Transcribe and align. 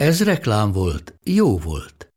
Ez 0.00 0.24
reklám 0.24 0.72
volt, 0.72 1.14
jó 1.24 1.58
volt. 1.58 2.12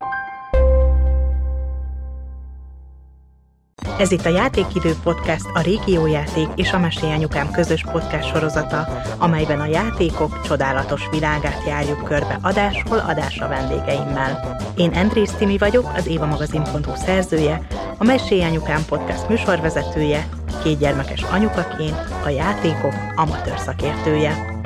Ez 3.99 4.11
itt 4.11 4.25
a 4.25 4.29
Játékidő 4.29 4.93
Podcast, 5.03 5.45
a 5.53 5.61
Régiójáték 5.61 6.47
és 6.55 6.71
a 6.71 6.79
Mesélyanyukám 6.79 7.51
közös 7.51 7.83
podcast 7.91 8.27
sorozata, 8.27 8.87
amelyben 9.17 9.59
a 9.59 9.65
játékok 9.65 10.41
csodálatos 10.41 11.09
világát 11.11 11.67
járjuk 11.67 12.03
körbe 12.03 12.39
adásról 12.41 12.99
adásra 12.99 13.47
vendégeimmel. 13.47 14.61
Én 14.75 14.89
Andrész 14.89 15.31
Timi 15.31 15.57
vagyok, 15.57 15.91
az 15.95 16.07
évamagazin.hu 16.07 16.95
szerzője, 16.95 17.67
a 17.97 18.03
Mesélyanyukám 18.03 18.85
podcast 18.85 19.29
műsorvezetője, 19.29 20.29
két 20.63 20.77
gyermekes 20.77 21.21
anyukaként, 21.21 21.97
a 22.25 22.29
játékok 22.29 22.93
amatőr 23.15 23.59
szakértője. 23.59 24.61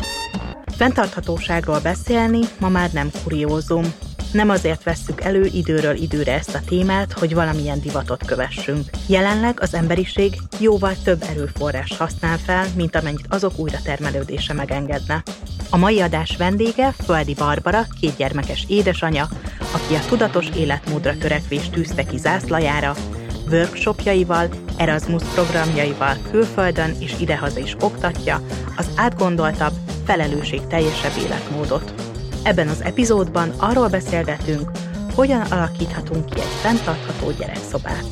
Fentarthatóságról 0.77 1.79
beszélni 1.79 2.39
ma 2.59 2.69
már 2.69 2.91
nem 2.91 3.11
kuriózum, 3.23 3.93
nem 4.31 4.49
azért 4.49 4.83
vesszük 4.83 5.21
elő 5.21 5.45
időről 5.45 5.95
időre 5.95 6.33
ezt 6.33 6.55
a 6.55 6.61
témát, 6.65 7.11
hogy 7.11 7.33
valamilyen 7.33 7.79
divatot 7.79 8.25
kövessünk. 8.25 8.89
Jelenleg 9.07 9.61
az 9.61 9.73
emberiség 9.73 10.35
jóval 10.59 10.95
több 11.03 11.23
erőforrás 11.29 11.97
használ 11.97 12.37
fel, 12.37 12.65
mint 12.75 12.95
amennyit 12.95 13.25
azok 13.29 13.59
újra 13.59 13.77
termelődése 13.83 14.53
megengedne. 14.53 15.23
A 15.69 15.77
mai 15.77 16.01
adás 16.01 16.35
vendége 16.37 16.93
Földi 17.05 17.33
Barbara, 17.33 17.85
kétgyermekes 17.99 18.65
édesanya, 18.67 19.27
aki 19.71 19.95
a 19.95 20.05
tudatos 20.07 20.49
életmódra 20.55 21.17
törekvés 21.17 21.69
tűzte 21.69 22.03
ki 22.03 22.17
zászlajára, 22.17 22.95
workshopjaival, 23.51 24.49
Erasmus 24.77 25.23
programjaival 25.33 26.17
külföldön 26.31 26.95
és 26.99 27.13
idehaza 27.19 27.59
is 27.59 27.75
oktatja 27.79 28.41
az 28.77 28.89
átgondoltabb, 28.95 29.73
felelősség 30.07 30.67
teljesebb 30.67 31.17
életmódot. 31.17 31.93
Ebben 32.43 32.67
az 32.67 32.81
epizódban 32.81 33.49
arról 33.49 33.89
beszélgetünk, 33.89 34.71
hogyan 35.13 35.41
alakíthatunk 35.41 36.25
ki 36.25 36.39
egy 36.39 36.55
fenntartható 36.61 37.31
gyerekszobát. 37.31 38.05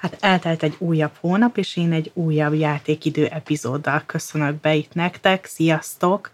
Hát 0.00 0.16
eltelt 0.20 0.62
egy 0.62 0.74
újabb 0.78 1.12
hónap, 1.20 1.56
és 1.56 1.76
én 1.76 1.92
egy 1.92 2.10
újabb 2.14 2.54
játékidő 2.54 3.26
epizóddal 3.26 4.02
köszönök 4.06 4.60
be 4.60 4.74
itt 4.74 4.94
nektek. 4.94 5.44
Sziasztok! 5.44 6.30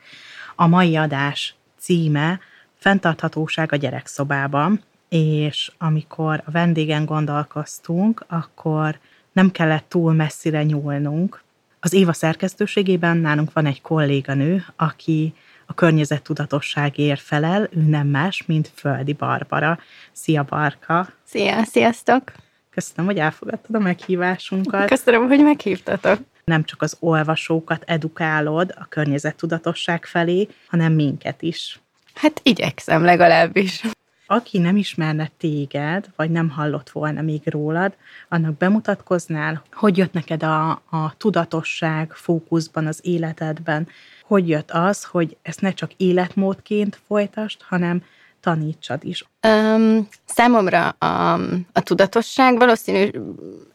A 0.57 0.67
mai 0.67 0.97
adás 0.97 1.55
címe 1.79 2.41
Fenntarthatóság 2.79 3.73
a 3.73 3.77
gyerekszobában, 3.77 4.83
és 5.09 5.73
amikor 5.79 6.43
a 6.45 6.51
vendégen 6.51 7.05
gondolkoztunk, 7.05 8.25
akkor 8.29 8.99
nem 9.37 9.51
kellett 9.51 9.89
túl 9.89 10.13
messzire 10.13 10.63
nyúlnunk, 10.63 11.43
az 11.81 11.93
Éva 11.93 12.13
szerkesztőségében 12.13 13.17
nálunk 13.17 13.53
van 13.53 13.67
egy 13.67 13.81
kolléganő, 13.81 14.65
aki 14.77 15.35
a 15.67 15.75
környezettudatosságért 15.75 17.21
felel, 17.21 17.69
ő 17.71 17.81
nem 17.81 18.07
más, 18.07 18.47
mint 18.47 18.71
Földi 18.75 19.13
Barbara. 19.13 19.79
Szia, 20.13 20.43
Barka! 20.43 21.09
Szia, 21.25 21.65
sziasztok! 21.65 22.33
Köszönöm, 22.71 23.05
hogy 23.05 23.19
elfogadtad 23.19 23.75
a 23.75 23.79
meghívásunkat. 23.79 24.89
Köszönöm, 24.89 25.27
hogy 25.27 25.43
meghívtatok. 25.43 26.19
Nem 26.45 26.65
csak 26.65 26.83
az 26.83 26.97
olvasókat 27.01 27.83
edukálod 27.87 28.75
a 28.79 28.87
környezettudatosság 28.89 30.05
felé, 30.05 30.49
hanem 30.69 30.93
minket 30.93 31.43
is. 31.43 31.81
Hát 32.15 32.41
igyekszem 32.43 33.05
legalábbis. 33.05 33.83
Aki 34.27 34.59
nem 34.59 34.77
ismerne 34.77 35.31
téged, 35.39 36.11
vagy 36.17 36.31
nem 36.31 36.49
hallott 36.51 36.91
volna 36.91 37.23
még 37.23 37.41
rólad, 37.45 37.97
annak 38.29 38.57
bemutatkoznál, 38.57 39.63
hogy 39.73 39.97
jött 39.97 40.13
neked 40.13 40.43
a, 40.43 40.71
a 40.71 41.15
tudatosság 41.17 42.13
fókuszban 42.13 42.87
az 42.87 43.01
életedben, 43.03 43.89
hogy 44.23 44.49
jött 44.49 44.71
az, 44.71 45.05
hogy 45.05 45.37
ezt 45.43 45.61
ne 45.61 45.73
csak 45.73 45.93
életmódként 45.97 47.01
folytast, 47.07 47.63
hanem 47.63 48.03
tanítsad 48.41 49.05
is? 49.05 49.25
Um, 49.49 50.09
számomra 50.25 50.89
a, 50.89 51.33
a 51.73 51.81
tudatosság 51.83 52.59
valószínű 52.59 53.11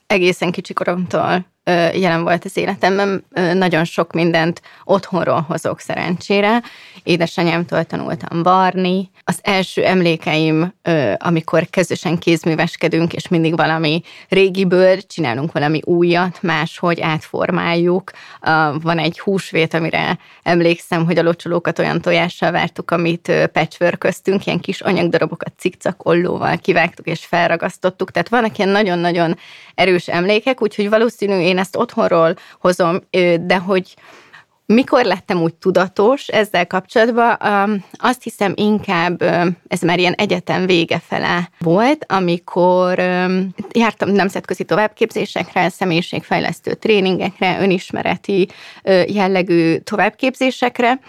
egészen 0.07 0.51
kicsi 0.51 0.73
koromtól 0.73 1.45
jelen 1.93 2.23
volt 2.23 2.45
az 2.45 2.57
életemben. 2.57 3.23
Nagyon 3.53 3.83
sok 3.83 4.13
mindent 4.13 4.61
otthonról 4.83 5.45
hozok 5.47 5.79
szerencsére. 5.79 6.61
Édesanyámtól 7.03 7.83
tanultam 7.83 8.43
varni. 8.43 9.09
Az 9.23 9.39
első 9.41 9.85
emlékeim, 9.85 10.73
amikor 11.17 11.67
közösen 11.69 12.17
kézműveskedünk, 12.17 13.13
és 13.13 13.27
mindig 13.27 13.55
valami 13.55 14.01
régiből 14.29 15.01
csinálunk 15.01 15.51
valami 15.51 15.79
újat, 15.83 16.41
máshogy 16.41 17.01
átformáljuk. 17.01 18.11
Van 18.81 18.99
egy 18.99 19.19
húsvét, 19.19 19.73
amire 19.73 20.17
emlékszem, 20.43 21.05
hogy 21.05 21.17
a 21.17 21.23
locsolókat 21.23 21.79
olyan 21.79 22.01
tojással 22.01 22.51
vártuk, 22.51 22.91
amit 22.91 23.31
patchworköztünk, 23.53 24.45
ilyen 24.45 24.59
kis 24.59 24.81
anyagdarabokat 24.81 25.53
cikcakollóval 25.57 26.57
kivágtuk 26.57 27.05
és 27.07 27.25
felragasztottuk. 27.25 28.11
Tehát 28.11 28.29
vannak 28.29 28.57
ilyen 28.57 28.69
nagyon-nagyon 28.69 29.37
erős 29.75 30.07
emlékek, 30.07 30.61
úgyhogy 30.61 30.89
valószínű 30.89 31.39
én 31.39 31.57
ezt 31.61 31.75
otthonról 31.75 32.35
hozom, 32.59 32.99
de 33.39 33.57
hogy 33.57 33.95
mikor 34.65 35.05
lettem 35.05 35.41
úgy 35.41 35.53
tudatos 35.53 36.27
ezzel 36.27 36.67
kapcsolatban, 36.67 37.37
azt 37.91 38.23
hiszem 38.23 38.53
inkább 38.55 39.21
ez 39.67 39.81
már 39.81 39.99
ilyen 39.99 40.13
egyetem 40.13 40.65
vége 40.65 41.01
fele 41.07 41.49
volt, 41.59 42.05
amikor 42.07 42.99
jártam 43.71 44.09
nemzetközi 44.09 44.63
továbbképzésekre, 44.63 45.69
személyiségfejlesztő 45.69 46.73
tréningekre, 46.73 47.57
önismereti 47.61 48.47
jellegű 49.07 49.77
továbbképzésekre, 49.77 50.99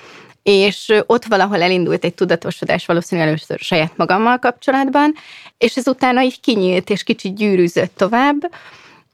és 0.42 0.92
ott 1.06 1.24
valahol 1.24 1.62
elindult 1.62 2.04
egy 2.04 2.14
tudatosodás 2.14 2.86
valószínűleg 2.86 3.28
először 3.30 3.58
saját 3.58 3.96
magammal 3.96 4.38
kapcsolatban, 4.38 5.14
és 5.58 5.76
ez 5.76 5.88
utána 5.88 6.22
így 6.22 6.40
kinyílt 6.40 6.90
és 6.90 7.02
kicsit 7.02 7.34
gyűrűzött 7.34 7.96
tovább, 7.96 8.50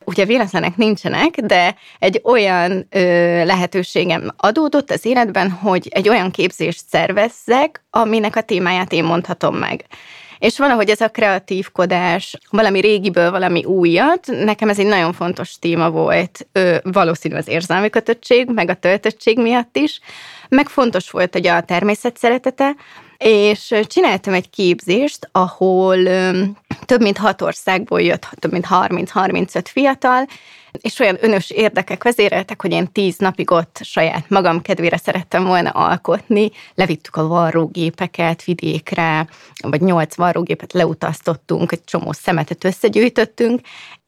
ugye 0.09 0.25
véletlenek 0.25 0.77
nincsenek, 0.77 1.41
de 1.41 1.75
egy 1.99 2.21
olyan 2.25 2.87
ö, 2.91 3.01
lehetőségem 3.45 4.31
adódott 4.37 4.91
az 4.91 5.05
életben, 5.05 5.51
hogy 5.51 5.89
egy 5.91 6.09
olyan 6.09 6.31
képzést 6.31 6.85
szervezzek, 6.89 7.85
aminek 7.91 8.37
a 8.37 8.41
témáját 8.41 8.93
én 8.93 9.05
mondhatom 9.05 9.57
meg. 9.57 9.85
És 10.39 10.59
valahogy 10.59 10.89
ez 10.89 11.01
a 11.01 11.09
kreatívkodás, 11.09 12.39
valami 12.51 12.81
régiből 12.81 13.31
valami 13.31 13.65
újat, 13.65 14.27
nekem 14.27 14.69
ez 14.69 14.79
egy 14.79 14.87
nagyon 14.87 15.13
fontos 15.13 15.59
téma 15.59 15.91
volt, 15.91 16.49
ö, 16.53 16.77
valószínű 16.83 17.35
az 17.35 17.49
érzelmi 17.49 17.91
kötöttség, 17.91 18.51
meg 18.51 18.69
a 18.69 18.75
töltöttség 18.75 19.39
miatt 19.39 19.77
is, 19.77 20.01
meg 20.49 20.69
fontos 20.69 21.11
volt, 21.11 21.33
hogy 21.33 21.47
a 21.47 21.61
természet 21.61 22.17
szeretete, 22.17 22.75
és 23.19 23.75
csináltam 23.87 24.35
egy 24.35 24.51
képzést, 24.51 25.29
ahol 25.33 26.03
több 26.85 27.01
mint 27.01 27.19
hat 27.19 27.43
országból 27.43 28.01
jött, 28.01 28.29
több 28.39 28.53
mint 28.53 28.67
30-35 28.71 29.65
fiatal, 29.65 30.27
és 30.81 30.99
olyan 30.99 31.19
önös 31.21 31.51
érdekek 31.51 32.05
vezéreltek, 32.05 32.63
hogy 32.63 32.73
én 32.73 32.93
tíz 32.93 33.17
napig 33.19 33.51
ott 33.51 33.81
saját 33.83 34.31
magam 34.31 34.63
kedvére 34.63 34.97
szerettem 34.97 35.45
volna 35.45 35.71
alkotni. 35.71 36.51
Levittük 36.75 37.17
a 37.17 37.27
varrógépeket 37.27 38.45
vidékre, 38.45 39.29
vagy 39.63 39.81
nyolc 39.81 40.17
varrógépet 40.17 40.73
leutaztottunk, 40.73 41.73
egy 41.73 41.85
csomó 41.85 42.13
szemetet 42.13 42.65
összegyűjtöttünk. 42.65 43.61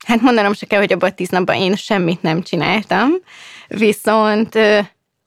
Hát 0.06 0.20
mondanom 0.20 0.52
se 0.52 0.66
kell, 0.66 0.78
hogy 0.78 0.92
abban 0.92 1.10
a 1.10 1.14
tíz 1.14 1.28
napban 1.28 1.56
én 1.56 1.76
semmit 1.76 2.22
nem 2.22 2.42
csináltam, 2.42 3.10
viszont 3.68 4.58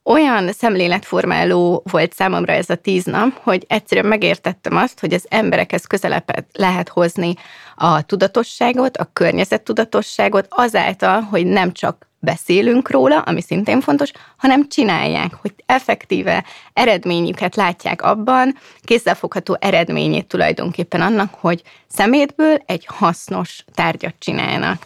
olyan 0.03 0.51
szemléletformáló 0.51 1.83
volt 1.91 2.13
számomra 2.13 2.53
ez 2.53 2.69
a 2.69 2.75
tíz 2.75 3.05
nap, 3.05 3.37
hogy 3.41 3.65
egyszerűen 3.67 4.05
megértettem 4.05 4.77
azt, 4.77 4.99
hogy 4.99 5.13
az 5.13 5.25
emberekhez 5.29 5.85
közelebb 5.85 6.45
lehet 6.53 6.89
hozni 6.89 7.33
a 7.75 8.01
tudatosságot, 8.01 8.97
a 8.97 9.09
környezettudatosságot 9.13 10.47
azáltal, 10.49 11.21
hogy 11.21 11.45
nem 11.45 11.71
csak 11.71 12.07
beszélünk 12.19 12.89
róla, 12.89 13.19
ami 13.19 13.41
szintén 13.41 13.81
fontos, 13.81 14.11
hanem 14.37 14.67
csinálják, 14.69 15.33
hogy 15.41 15.53
effektíve 15.65 16.43
eredményüket 16.73 17.55
látják 17.55 18.01
abban, 18.01 18.57
kézzelfogható 18.81 19.57
eredményét 19.59 20.27
tulajdonképpen 20.27 21.01
annak, 21.01 21.33
hogy 21.33 21.61
szemétből 21.87 22.57
egy 22.65 22.85
hasznos 22.89 23.65
tárgyat 23.73 24.15
csinálnak. 24.19 24.85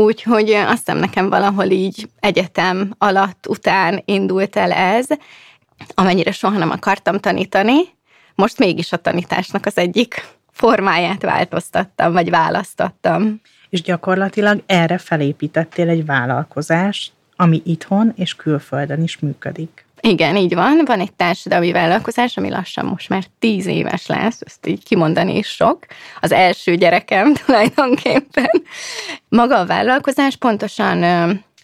Úgyhogy 0.00 0.50
azt 0.50 0.76
hiszem 0.76 0.98
nekem 0.98 1.28
valahol 1.28 1.64
így 1.64 2.08
egyetem 2.20 2.94
alatt, 2.98 3.48
után 3.48 4.02
indult 4.04 4.56
el 4.56 4.72
ez, 4.72 5.06
amennyire 5.94 6.32
soha 6.32 6.58
nem 6.58 6.70
akartam 6.70 7.18
tanítani, 7.18 7.80
most 8.34 8.58
mégis 8.58 8.92
a 8.92 8.96
tanításnak 8.96 9.66
az 9.66 9.76
egyik 9.76 10.26
formáját 10.50 11.22
változtattam, 11.22 12.12
vagy 12.12 12.30
választottam. 12.30 13.40
És 13.68 13.82
gyakorlatilag 13.82 14.62
erre 14.66 14.98
felépítettél 14.98 15.88
egy 15.88 16.06
vállalkozást, 16.06 17.12
ami 17.36 17.62
itthon 17.64 18.12
és 18.16 18.34
külföldön 18.34 19.02
is 19.02 19.18
működik. 19.18 19.84
Igen, 20.02 20.36
így 20.36 20.54
van. 20.54 20.82
Van 20.84 21.00
egy 21.00 21.12
társadalmi 21.12 21.72
vállalkozás, 21.72 22.36
ami 22.36 22.50
lassan 22.50 22.84
most 22.84 23.08
már 23.08 23.24
tíz 23.38 23.66
éves 23.66 24.06
lesz, 24.06 24.40
ezt 24.40 24.66
így 24.66 24.84
kimondani 24.84 25.36
is 25.36 25.48
sok. 25.48 25.86
Az 26.20 26.32
első 26.32 26.74
gyerekem 26.74 27.34
tulajdonképpen. 27.44 28.62
Maga 29.28 29.58
a 29.58 29.66
vállalkozás 29.66 30.36
pontosan 30.36 31.02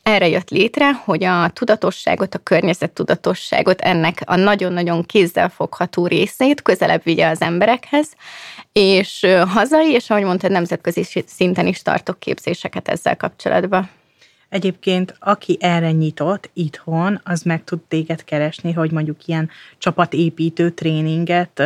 erre 0.03 0.29
jött 0.29 0.51
létre, 0.51 0.93
hogy 0.93 1.25
a 1.25 1.49
tudatosságot, 1.49 2.35
a 2.35 2.39
környezet 2.39 2.91
tudatosságot, 2.91 3.81
ennek 3.81 4.23
a 4.25 4.37
nagyon-nagyon 4.37 5.05
kézzelfogható 5.05 6.07
részét 6.07 6.63
közelebb 6.63 7.03
vigye 7.05 7.29
az 7.29 7.41
emberekhez, 7.41 8.09
és 8.73 9.27
hazai, 9.49 9.91
és 9.91 10.11
ahogy 10.11 10.25
mondtad, 10.25 10.51
nemzetközi 10.51 11.25
szinten 11.27 11.67
is 11.67 11.83
tartok 11.83 12.19
képzéseket 12.19 12.89
ezzel 12.89 13.17
kapcsolatban. 13.17 13.91
Egyébként, 14.49 15.17
aki 15.19 15.57
erre 15.61 15.91
nyitott 15.91 16.51
itthon, 16.53 17.21
az 17.25 17.43
meg 17.43 17.65
tud 17.65 17.81
téged 17.81 18.25
keresni, 18.25 18.73
hogy 18.73 18.91
mondjuk 18.91 19.27
ilyen 19.27 19.51
csapatépítő 19.79 20.71
tréninget 20.71 21.61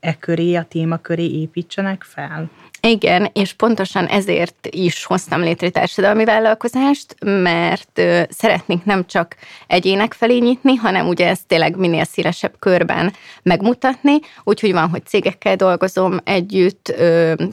e 0.00 0.16
köré, 0.18 0.54
a 0.54 0.62
téma 0.62 0.96
köré 0.96 1.30
építsenek 1.30 2.02
fel? 2.02 2.50
Igen, 2.80 3.30
és 3.32 3.52
pontosan 3.52 4.06
ezért 4.06 4.68
is 4.70 5.04
hoztam 5.04 5.40
létre 5.40 5.70
társadalmi 5.70 6.24
vállalkozást, 6.24 7.14
mert 7.24 8.02
szeretnénk 8.28 8.84
nem 8.84 9.06
csak 9.06 9.36
egyének 9.66 10.12
felé 10.12 10.38
nyitni, 10.38 10.74
hanem 10.74 11.08
ugye 11.08 11.28
ezt 11.28 11.46
tényleg 11.46 11.76
minél 11.76 12.04
szélesebb 12.04 12.54
körben 12.58 13.12
megmutatni, 13.42 14.18
úgyhogy 14.44 14.72
van, 14.72 14.88
hogy 14.88 15.06
cégekkel 15.06 15.56
dolgozom 15.56 16.18
együtt, 16.24 16.94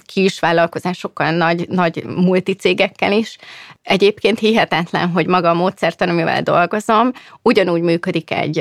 kis 0.05 0.39
vállalkozásokkal, 0.39 1.31
nagy, 1.31 1.69
nagy 1.69 2.03
multicégekkel 2.03 3.11
is. 3.11 3.37
Egyébként 3.81 4.39
hihetetlen, 4.39 5.09
hogy 5.09 5.27
maga 5.27 5.49
a 5.49 5.53
módszertan, 5.53 6.09
amivel 6.09 6.41
dolgozom, 6.41 7.11
ugyanúgy 7.41 7.81
működik 7.81 8.31
egy, 8.31 8.55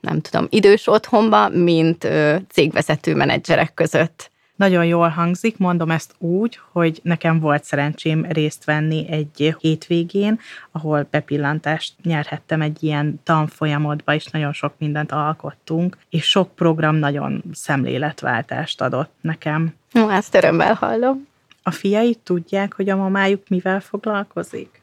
nem 0.00 0.20
tudom, 0.20 0.46
idős 0.48 0.86
otthonba, 0.86 1.48
mint 1.48 2.08
cégvezető 2.52 3.14
menedzserek 3.14 3.74
között. 3.74 4.30
Nagyon 4.60 4.84
jól 4.84 5.08
hangzik, 5.08 5.58
mondom 5.58 5.90
ezt 5.90 6.14
úgy, 6.18 6.60
hogy 6.72 7.00
nekem 7.02 7.40
volt 7.40 7.64
szerencsém 7.64 8.26
részt 8.28 8.64
venni 8.64 9.06
egy 9.10 9.56
hétvégén, 9.58 10.40
ahol 10.72 11.06
bepillantást 11.10 11.94
nyerhettem 12.02 12.60
egy 12.60 12.82
ilyen 12.82 13.20
tanfolyamodba, 13.24 14.14
és 14.14 14.26
nagyon 14.26 14.52
sok 14.52 14.72
mindent 14.78 15.12
alkottunk, 15.12 15.96
és 16.10 16.28
sok 16.28 16.54
program 16.54 16.96
nagyon 16.96 17.42
szemléletváltást 17.52 18.80
adott 18.80 19.12
nekem. 19.20 19.74
Ó, 19.98 20.10
ezt 20.10 20.34
örömmel 20.34 20.74
hallom. 20.74 21.26
A 21.62 21.70
fiai 21.70 22.14
tudják, 22.14 22.74
hogy 22.74 22.88
a 22.88 22.96
mamájuk 22.96 23.48
mivel 23.48 23.80
foglalkozik? 23.80 24.82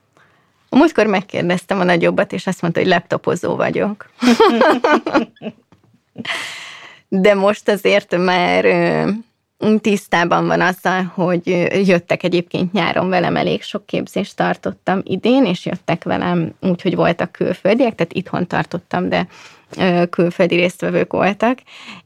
Múltkor 0.69 1.06
megkérdeztem 1.06 1.80
a 1.80 1.83
nagyobbat, 1.83 2.33
és 2.33 2.47
azt 2.47 2.62
mondta, 2.62 2.80
hogy 2.80 2.89
laptopozó 2.89 3.56
vagyok. 3.56 4.09
De 7.07 7.33
most 7.33 7.69
azért 7.69 8.18
már 8.18 8.65
tisztában 9.81 10.48
van 10.48 10.62
azzal, 10.62 11.04
hogy 11.04 11.48
jöttek 11.88 12.24
egyébként 12.24 12.71
nyáron 12.71 13.09
velem, 13.09 13.36
elég 13.36 13.62
sok 13.62 13.86
képzést 13.86 14.36
tartottam 14.36 15.01
idén, 15.04 15.45
és 15.45 15.65
jöttek 15.65 16.04
velem 16.04 16.54
úgy, 16.62 16.81
hogy 16.81 16.95
voltak 16.95 17.31
külföldiek, 17.31 17.95
tehát 17.95 18.13
itthon 18.13 18.48
tartottam, 18.48 19.09
de 19.09 19.27
külföldi 20.09 20.56
résztvevők 20.56 21.12
voltak, 21.12 21.59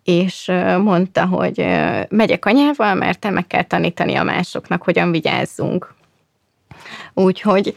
és 0.03 0.51
mondta, 0.77 1.25
hogy 1.25 1.65
megyek 2.09 2.45
anyával, 2.45 2.93
mert 2.93 3.29
meg 3.29 3.47
kell 3.47 3.63
tanítani 3.63 4.15
a 4.15 4.23
másoknak, 4.23 4.83
hogyan 4.83 5.11
vigyázzunk. 5.11 5.93
Úgyhogy 7.13 7.75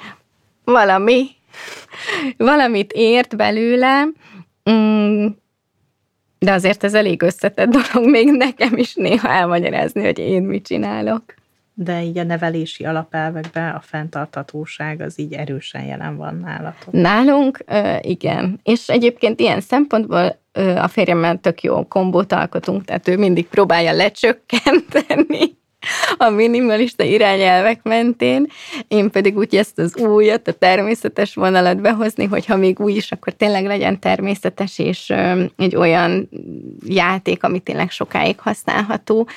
valami, 0.64 1.26
valamit 2.36 2.92
ért 2.92 3.36
belőle, 3.36 4.04
mm, 4.70 5.26
de 6.44 6.52
azért 6.52 6.84
ez 6.84 6.94
elég 6.94 7.22
összetett 7.22 7.68
dolog 7.68 8.10
még 8.10 8.30
nekem 8.30 8.76
is 8.76 8.94
néha 8.94 9.28
elmagyarázni, 9.28 10.04
hogy 10.04 10.18
én 10.18 10.42
mit 10.42 10.66
csinálok. 10.66 11.22
De 11.74 12.02
így 12.02 12.18
a 12.18 12.22
nevelési 12.22 12.84
alapelvekben 12.84 13.74
a 13.74 13.80
fenntarthatóság 13.80 15.00
az 15.00 15.20
így 15.20 15.32
erősen 15.32 15.84
jelen 15.84 16.16
van 16.16 16.40
nálatok. 16.44 16.92
Nálunk 16.92 17.64
igen. 18.00 18.60
És 18.62 18.88
egyébként 18.88 19.40
ilyen 19.40 19.60
szempontból 19.60 20.38
a 20.76 20.88
férjemmel 20.88 21.38
tök 21.40 21.62
jó 21.62 21.86
kombót 21.88 22.32
alkotunk, 22.32 22.84
tehát 22.84 23.08
ő 23.08 23.16
mindig 23.16 23.46
próbálja 23.46 23.92
lecsökkenteni 23.92 25.62
a 26.16 26.30
minimalista 26.30 27.04
irányelvek 27.04 27.82
mentén, 27.82 28.46
én 28.88 29.10
pedig 29.10 29.36
úgy 29.36 29.56
ezt 29.56 29.78
az 29.78 29.96
újat, 29.96 30.48
a 30.48 30.52
természetes 30.52 31.34
vonalat 31.34 31.80
behozni, 31.80 32.24
hogyha 32.24 32.56
még 32.56 32.80
új 32.80 32.92
is, 32.92 33.12
akkor 33.12 33.32
tényleg 33.32 33.64
legyen 33.64 34.00
természetes, 34.00 34.78
és 34.78 35.12
egy 35.56 35.76
olyan 35.76 36.28
játék, 36.86 37.42
ami 37.42 37.58
tényleg 37.58 37.90
sokáig 37.90 38.40
használható, 38.40 39.28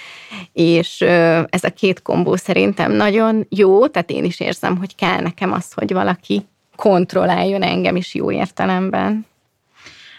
és 0.53 1.01
ez 1.49 1.63
a 1.63 1.69
két 1.75 2.01
kombó 2.01 2.35
szerintem 2.35 2.91
nagyon 2.91 3.45
jó, 3.49 3.87
tehát 3.87 4.09
én 4.11 4.23
is 4.23 4.39
érzem, 4.39 4.77
hogy 4.77 4.95
kell 4.95 5.21
nekem 5.21 5.51
az, 5.51 5.73
hogy 5.73 5.93
valaki 5.93 6.45
kontrolláljon 6.75 7.61
engem 7.61 7.95
is 7.95 8.15
jó 8.15 8.31
értelemben. 8.31 9.25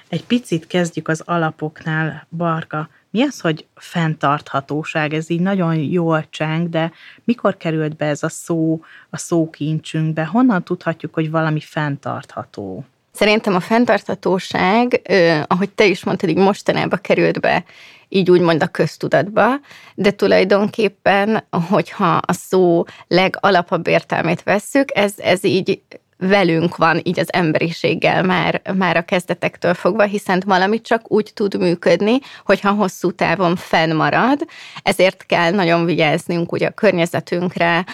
Egy 0.09 0.25
picit 0.25 0.67
kezdjük 0.67 1.09
az 1.09 1.23
alapoknál, 1.25 2.27
Barka. 2.37 2.89
Mi 3.11 3.23
az, 3.23 3.41
hogy 3.41 3.67
fenntarthatóság? 3.75 5.13
Ez 5.13 5.31
így 5.31 5.41
nagyon 5.41 5.75
jól 5.75 6.27
cseng, 6.31 6.69
de 6.69 6.93
mikor 7.25 7.57
került 7.57 7.97
be 7.97 8.07
ez 8.07 8.23
a 8.23 8.29
szó 8.29 8.81
a 9.11 9.17
szókincsünkbe? 9.17 10.25
Honnan 10.25 10.65
tudhatjuk, 10.65 11.15
hogy 11.15 11.31
valami 11.31 11.61
fenntartható? 11.61 12.85
Szerintem 13.13 13.55
a 13.55 13.61
fenntarthatóság, 13.61 15.01
ahogy 15.47 15.71
te 15.71 15.87
is 15.87 16.05
mondtad, 16.05 16.29
így 16.29 16.37
mostanában 16.37 16.99
került 17.03 17.41
be 17.41 17.65
így 18.09 18.31
úgymond 18.31 18.63
a 18.63 18.67
köztudatba, 18.67 19.47
de 19.95 20.11
tulajdonképpen, 20.11 21.45
hogyha 21.69 22.17
a 22.17 22.33
szó 22.33 22.85
legalapabb 23.09 23.87
értelmét 23.87 24.43
vesszük, 24.43 24.89
ez, 24.95 25.15
ez 25.17 25.45
így 25.45 25.83
velünk 26.19 26.77
van 26.77 27.01
így 27.03 27.21
az 27.21 27.33
emberiséggel 27.33 28.23
már, 28.23 28.63
már 28.77 28.97
a 28.97 29.03
kezdetektől 29.03 29.75
fogva, 29.75 30.03
hiszen 30.03 30.43
valami 30.47 30.81
csak 30.81 31.11
úgy 31.11 31.31
tud 31.35 31.59
működni, 31.59 32.19
hogyha 32.45 32.73
hosszú 32.73 33.11
távon 33.11 33.57
fennmarad, 33.57 34.47
ezért 34.83 35.27
kell 35.27 35.51
nagyon 35.51 35.85
vigyáznunk 35.85 36.53
ugye 36.53 36.67
a 36.67 36.71
környezetünkre, 36.71 37.85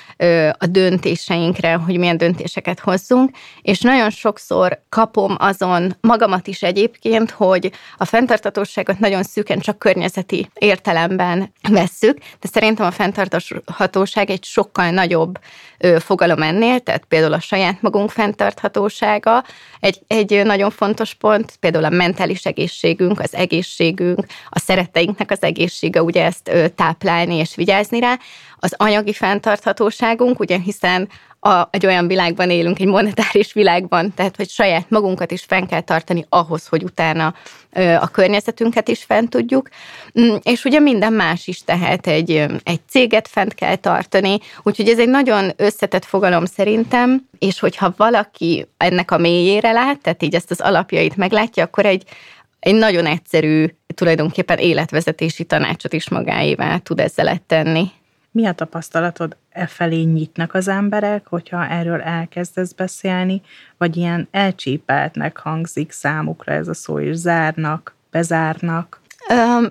a 0.59 0.67
döntéseinkre, 0.67 1.75
hogy 1.75 1.99
milyen 1.99 2.17
döntéseket 2.17 2.81
hozzunk, 2.81 3.31
és 3.63 3.81
nagyon 3.81 4.11
sokszor 4.11 4.83
kapom 4.89 5.37
azon 5.39 5.97
magamat 6.01 6.47
is 6.47 6.63
egyébként, 6.63 7.31
hogy 7.31 7.73
a 7.97 8.05
fenntartatóságot 8.05 8.99
nagyon 8.99 9.23
szűken 9.23 9.59
csak 9.59 9.79
környezeti 9.79 10.51
értelemben 10.55 11.53
vesszük, 11.69 12.19
de 12.19 12.49
szerintem 12.53 12.87
a 12.87 12.91
fenntarthatóság 12.91 14.31
egy 14.31 14.45
sokkal 14.45 14.91
nagyobb 14.91 15.39
fogalom 15.99 16.43
ennél, 16.43 16.81
tehát 16.81 17.05
például 17.05 17.33
a 17.33 17.41
saját 17.41 17.83
magunk 17.83 18.11
fenntarthatósága. 18.15 19.45
Egy, 19.81 20.01
egy 20.07 20.43
nagyon 20.45 20.71
fontos 20.71 21.15
pont, 21.15 21.57
például 21.61 21.85
a 21.85 21.89
mentális 21.89 22.45
egészségünk, 22.47 23.21
az 23.21 23.35
egészségünk, 23.35 24.27
a 24.49 24.59
szeretteinknek 24.59 25.31
az 25.31 25.43
egészsége, 25.43 26.03
ugye 26.03 26.25
ezt 26.25 26.51
táplálni 26.75 27.35
és 27.35 27.55
vigyázni 27.55 28.01
rá, 28.01 28.19
az 28.65 28.75
anyagi 28.77 29.13
fenntarthatóságunk, 29.13 30.41
ugye 30.41 30.59
hiszen 30.59 31.09
a, 31.41 31.69
egy 31.71 31.87
olyan 31.87 32.07
világban 32.07 32.51
élünk, 32.51 32.81
egy 32.81 32.87
monetáris 32.87 33.53
világban, 33.53 34.15
tehát 34.15 34.37
hogy 34.37 34.49
saját 34.49 34.91
magunkat 34.91 35.31
is 35.31 35.45
fenn 35.49 35.67
kell 35.67 35.81
tartani 35.81 36.25
ahhoz, 36.29 36.67
hogy 36.67 36.85
utána 36.85 37.35
a 38.01 38.09
környezetünket 38.09 38.89
is 38.89 39.05
fent 39.05 39.31
tudjuk, 39.31 39.69
mm, 40.21 40.35
és 40.43 40.65
ugye 40.65 40.79
minden 40.79 41.13
más 41.13 41.47
is 41.47 41.65
tehet, 41.65 42.07
egy, 42.07 42.31
egy 42.63 42.81
céget 42.89 43.29
fent 43.29 43.55
kell 43.55 43.77
tartani, 43.77 44.39
úgyhogy 44.63 44.89
ez 44.89 44.99
egy 44.99 45.09
nagyon 45.09 45.53
összetett 45.57 46.05
fogalom 46.05 46.45
szerintem, 46.45 47.29
és 47.39 47.61
hogyha 47.61 47.95
valaki 47.97 48.67
ennek 48.77 49.11
a 49.11 49.19
mélyére 49.19 49.73
lát, 49.73 50.01
tehát 50.01 50.23
így 50.23 50.35
ezt 50.35 50.51
az 50.51 50.61
alapjait 50.61 51.17
meglátja, 51.17 51.65
akkor 51.65 51.87
egy, 51.87 52.05
egy 52.61 52.75
nagyon 52.75 53.07
egyszerű, 53.07 53.67
tulajdonképpen 53.95 54.59
életvezetési 54.59 55.45
tanácsot 55.45 55.93
is 55.93 56.09
magáévá 56.09 56.77
tud 56.77 57.01
ezzel 57.01 57.39
tenni. 57.47 57.91
Mi 58.35 58.47
a 58.47 58.53
tapasztalatod? 58.53 59.37
E 59.51 59.67
felé 59.67 60.03
nyitnak 60.03 60.55
az 60.55 60.69
emberek, 60.69 61.27
hogyha 61.27 61.67
erről 61.67 62.01
elkezdesz 62.01 62.73
beszélni, 62.73 63.43
vagy 63.79 63.97
ilyen 63.97 64.29
elcsépeltnek 64.31 65.37
hangzik 65.37 65.93
számukra 65.93 66.53
ez 66.53 66.69
a 66.69 66.75
szó, 66.75 67.01
és 67.01 67.17
zárnak, 67.17 67.95
bezárnak? 68.11 69.01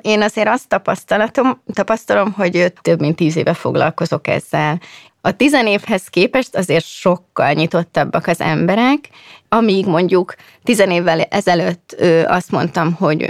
Én 0.01 0.21
azért 0.21 0.47
azt 0.47 0.67
tapasztalatom, 0.67 1.61
tapasztalom, 1.73 2.31
hogy 2.31 2.73
több 2.81 2.99
mint 2.99 3.15
tíz 3.15 3.35
éve 3.35 3.53
foglalkozok 3.53 4.27
ezzel. 4.27 4.79
A 5.21 5.31
tizenévhez 5.31 6.07
képest 6.07 6.55
azért 6.55 6.85
sokkal 6.85 7.53
nyitottabbak 7.53 8.27
az 8.27 8.41
emberek, 8.41 9.09
amíg 9.49 9.85
mondjuk 9.85 10.35
tizen 10.63 10.91
évvel 10.91 11.21
ezelőtt 11.21 11.95
ö, 11.97 12.23
azt 12.25 12.51
mondtam, 12.51 12.93
hogy 12.93 13.27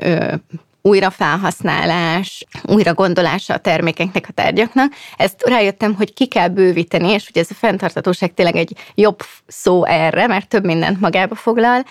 újrafelhasználás, 0.85 2.45
újra 2.63 2.93
gondolása 2.93 3.53
a 3.53 3.57
termékeknek, 3.57 4.25
a 4.29 4.31
tárgyaknak. 4.31 4.93
Ezt 5.17 5.47
rájöttem, 5.47 5.95
hogy 5.95 6.13
ki 6.13 6.27
kell 6.27 6.47
bővíteni, 6.47 7.09
és 7.09 7.29
hogy 7.33 7.41
ez 7.41 7.51
a 7.51 7.53
fenntartatóság 7.53 8.33
tényleg 8.33 8.55
egy 8.55 8.75
jobb 8.95 9.19
szó 9.47 9.85
erre, 9.85 10.27
mert 10.27 10.47
több 10.47 10.65
mindent 10.65 10.99
magába 10.99 11.35
foglal. 11.35 11.83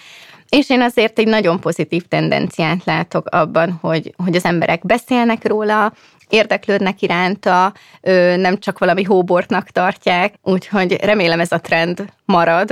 És 0.49 0.71
én 0.71 0.81
azért 0.81 1.19
egy 1.19 1.27
nagyon 1.27 1.61
pozitív 1.61 2.03
tendenciát 2.03 2.85
látok 2.85 3.27
abban, 3.27 3.79
hogy, 3.81 4.15
hogy 4.17 4.37
az 4.37 4.45
emberek 4.45 4.87
beszélnek 4.87 5.47
róla, 5.47 5.93
érdeklődnek 6.29 7.03
iránta, 7.03 7.73
nem 8.37 8.59
csak 8.59 8.79
valami 8.79 9.03
hóbortnak 9.03 9.69
tartják, 9.69 10.35
úgyhogy 10.43 10.93
remélem 10.93 11.41
ez 11.41 11.53
a 11.53 11.61
trend 11.61 12.05
marad. 12.25 12.71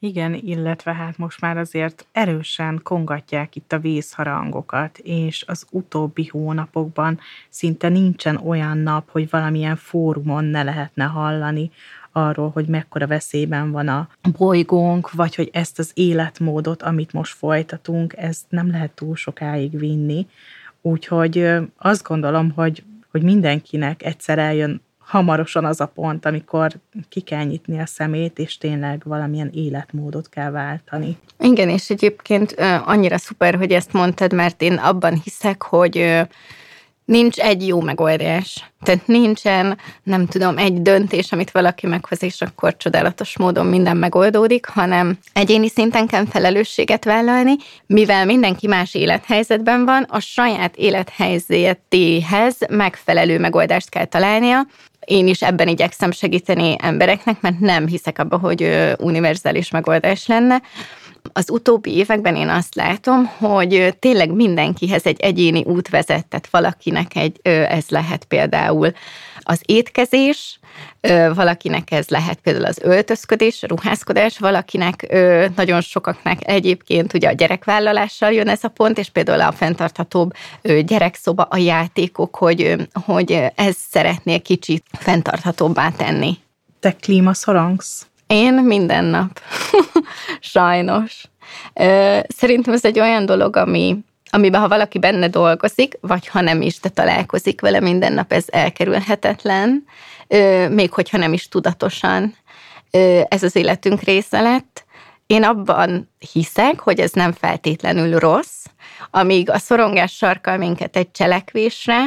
Igen, 0.00 0.34
illetve 0.34 0.94
hát 0.94 1.18
most 1.18 1.40
már 1.40 1.56
azért 1.56 2.06
erősen 2.12 2.80
kongatják 2.82 3.56
itt 3.56 3.72
a 3.72 3.78
vészharangokat, 3.78 4.98
és 4.98 5.44
az 5.46 5.66
utóbbi 5.70 6.26
hónapokban 6.26 7.18
szinte 7.48 7.88
nincsen 7.88 8.36
olyan 8.36 8.78
nap, 8.78 9.10
hogy 9.10 9.30
valamilyen 9.30 9.76
fórumon 9.76 10.44
ne 10.44 10.62
lehetne 10.62 11.04
hallani 11.04 11.70
arról, 12.12 12.50
hogy 12.50 12.66
mekkora 12.66 13.06
veszélyben 13.06 13.70
van 13.70 13.88
a 13.88 14.08
bolygónk, 14.38 15.12
vagy 15.12 15.34
hogy 15.34 15.50
ezt 15.52 15.78
az 15.78 15.90
életmódot, 15.94 16.82
amit 16.82 17.12
most 17.12 17.34
folytatunk, 17.34 18.16
ezt 18.16 18.44
nem 18.48 18.70
lehet 18.70 18.90
túl 18.90 19.16
sokáig 19.16 19.78
vinni. 19.78 20.26
Úgyhogy 20.82 21.48
azt 21.76 22.02
gondolom, 22.02 22.50
hogy, 22.50 22.84
hogy 23.10 23.22
mindenkinek 23.22 24.02
egyszer 24.02 24.38
eljön 24.38 24.80
hamarosan 25.08 25.64
az 25.64 25.80
a 25.80 25.86
pont, 25.86 26.26
amikor 26.26 26.72
ki 27.08 27.20
kell 27.20 27.44
nyitni 27.44 27.78
a 27.80 27.86
szemét, 27.86 28.38
és 28.38 28.58
tényleg 28.58 29.02
valamilyen 29.04 29.50
életmódot 29.54 30.28
kell 30.28 30.50
váltani. 30.50 31.16
Igen, 31.40 31.68
és 31.68 31.90
egyébként 31.90 32.54
annyira 32.84 33.18
szuper, 33.18 33.54
hogy 33.54 33.72
ezt 33.72 33.92
mondtad, 33.92 34.32
mert 34.32 34.62
én 34.62 34.74
abban 34.74 35.20
hiszek, 35.24 35.62
hogy 35.62 36.26
nincs 37.04 37.38
egy 37.38 37.66
jó 37.66 37.80
megoldás. 37.80 38.70
Tehát 38.82 39.06
nincsen, 39.06 39.78
nem 40.02 40.26
tudom, 40.26 40.58
egy 40.58 40.82
döntés, 40.82 41.32
amit 41.32 41.50
valaki 41.50 41.86
meghoz, 41.86 42.22
és 42.22 42.40
akkor 42.40 42.76
csodálatos 42.76 43.38
módon 43.38 43.66
minden 43.66 43.96
megoldódik, 43.96 44.66
hanem 44.66 45.18
egyéni 45.32 45.68
szinten 45.68 46.06
kell 46.06 46.26
felelősséget 46.26 47.04
vállalni, 47.04 47.54
mivel 47.86 48.24
mindenki 48.24 48.66
más 48.66 48.94
élethelyzetben 48.94 49.84
van, 49.84 50.02
a 50.02 50.20
saját 50.20 50.76
élethelyzetéhez 50.76 52.56
megfelelő 52.70 53.38
megoldást 53.38 53.88
kell 53.88 54.04
találnia, 54.04 54.66
én 55.08 55.26
is 55.28 55.42
ebben 55.42 55.68
igyekszem 55.68 56.10
segíteni 56.10 56.76
embereknek, 56.78 57.40
mert 57.40 57.58
nem 57.60 57.86
hiszek 57.86 58.18
abba, 58.18 58.38
hogy 58.38 58.94
univerzális 58.98 59.70
megoldás 59.70 60.26
lenne. 60.26 60.62
Az 61.32 61.50
utóbbi 61.50 61.96
években 61.96 62.36
én 62.36 62.48
azt 62.48 62.74
látom, 62.74 63.26
hogy 63.26 63.96
tényleg 63.98 64.30
mindenkihez 64.30 65.06
egy 65.06 65.20
egyéni 65.20 65.64
út 65.64 65.88
vezet, 65.88 66.26
tehát 66.26 66.48
valakinek 66.50 67.16
egy, 67.16 67.40
ez 67.42 67.84
lehet 67.88 68.24
például 68.24 68.92
az 69.40 69.60
étkezés, 69.66 70.58
valakinek 71.34 71.90
ez 71.90 72.08
lehet 72.08 72.38
például 72.40 72.64
az 72.64 72.78
öltözködés, 72.82 73.62
ruházkodás, 73.62 74.38
valakinek 74.38 75.16
nagyon 75.56 75.80
sokaknak 75.80 76.48
egyébként 76.48 77.14
ugye 77.14 77.28
a 77.28 77.32
gyerekvállalással 77.32 78.32
jön 78.32 78.48
ez 78.48 78.64
a 78.64 78.68
pont, 78.68 78.98
és 78.98 79.08
például 79.08 79.40
a 79.40 79.52
fenntarthatóbb 79.52 80.32
gyerekszoba, 80.80 81.42
a 81.42 81.56
játékok, 81.56 82.36
hogy, 82.36 82.88
hogy 82.92 83.44
ez 83.54 83.76
szeretnél 83.90 84.42
kicsit 84.42 84.84
fenntarthatóbbá 84.92 85.90
tenni. 85.90 86.38
Te 86.80 86.96
klímaszorongsz? 87.00 88.06
Én 88.28 88.54
minden 88.54 89.04
nap. 89.04 89.40
Sajnos. 90.40 91.24
Szerintem 92.28 92.74
ez 92.74 92.84
egy 92.84 93.00
olyan 93.00 93.26
dolog, 93.26 93.56
ami, 93.56 93.98
amiben 94.30 94.60
ha 94.60 94.68
valaki 94.68 94.98
benne 94.98 95.28
dolgozik, 95.28 95.98
vagy 96.00 96.26
ha 96.26 96.40
nem 96.40 96.62
is, 96.62 96.80
de 96.80 96.88
találkozik 96.88 97.60
vele 97.60 97.80
minden 97.80 98.12
nap, 98.12 98.32
ez 98.32 98.44
elkerülhetetlen, 98.46 99.84
még 100.70 100.92
hogyha 100.92 101.18
nem 101.18 101.32
is 101.32 101.48
tudatosan 101.48 102.34
ez 103.28 103.42
az 103.42 103.56
életünk 103.56 104.00
része 104.00 104.40
lett. 104.40 104.84
Én 105.26 105.44
abban 105.44 106.10
hiszek, 106.32 106.80
hogy 106.80 107.00
ez 107.00 107.12
nem 107.12 107.32
feltétlenül 107.32 108.18
rossz, 108.18 108.64
amíg 109.10 109.50
a 109.50 109.58
szorongás 109.58 110.16
sarkal 110.16 110.56
minket 110.56 110.96
egy 110.96 111.10
cselekvésre, 111.10 112.02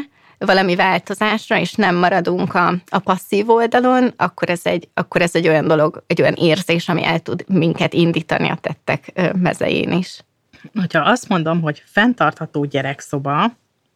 valami 0.46 0.76
változásra, 0.76 1.60
és 1.60 1.74
nem 1.74 1.96
maradunk 1.96 2.54
a, 2.54 2.74
a 2.90 3.00
passzív 3.00 3.50
oldalon, 3.50 4.14
akkor 4.18 4.50
ez, 4.50 4.62
egy, 4.64 4.90
akkor 4.94 5.22
ez 5.22 5.36
egy 5.36 5.48
olyan 5.48 5.68
dolog, 5.68 6.04
egy 6.08 6.22
olyan 6.22 6.34
érzés, 6.34 6.90
ami 6.90 7.04
el 7.04 7.20
tud 7.20 7.44
minket 7.48 7.94
indítani 7.94 8.50
a 8.50 8.58
tettek 8.62 9.32
mezején 9.36 9.92
is. 9.92 10.24
Ha 10.94 11.00
azt 11.00 11.30
mondom, 11.30 11.62
hogy 11.62 11.84
fenntartható 11.86 12.66
gyerekszoba, 12.66 13.52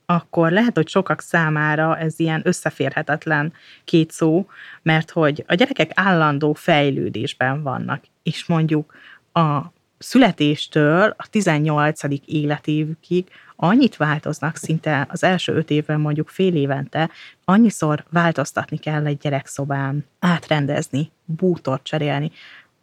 akkor 0.06 0.52
lehet, 0.52 0.76
hogy 0.76 0.88
sokak 0.88 1.22
számára 1.22 1.98
ez 1.98 2.20
ilyen 2.20 2.42
összeférhetetlen 2.44 3.54
két 3.84 4.12
szó, 4.12 4.48
mert 4.82 5.12
hogy 5.12 5.44
a 5.48 5.54
gyerekek 5.54 5.92
állandó 5.94 6.54
fejlődésben 6.54 7.64
vannak, 7.64 8.04
és 8.24 8.46
mondjuk 8.46 8.94
a 9.34 9.62
születéstől 9.98 11.14
a 11.18 11.28
18. 11.30 12.02
életévükig 12.26 13.28
annyit 13.56 13.98
változnak 13.98 14.56
szinte 14.56 15.08
az 15.10 15.24
első 15.24 15.54
öt 15.54 15.70
évben, 15.70 16.00
mondjuk 16.00 16.30
fél 16.30 16.56
évente, 16.56 17.10
annyiszor 17.46 18.04
változtatni 18.10 18.78
kell 18.78 19.06
egy 19.06 19.18
gyerekszobán, 19.18 20.06
átrendezni, 20.20 21.12
bútort 21.26 21.84
cserélni. 21.84 22.32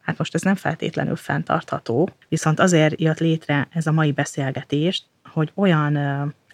Hát 0.03 0.19
most 0.19 0.35
ez 0.35 0.43
nem 0.43 0.55
feltétlenül 0.55 1.17
fenntartható, 1.17 2.09
viszont 2.29 2.61
azért 2.61 3.01
jött 3.01 3.19
létre 3.19 3.69
ez 3.71 3.87
a 3.87 3.93
mai 3.93 4.13
beszélgetés, 4.13 5.03
hogy 5.25 5.53
olyan 5.55 5.99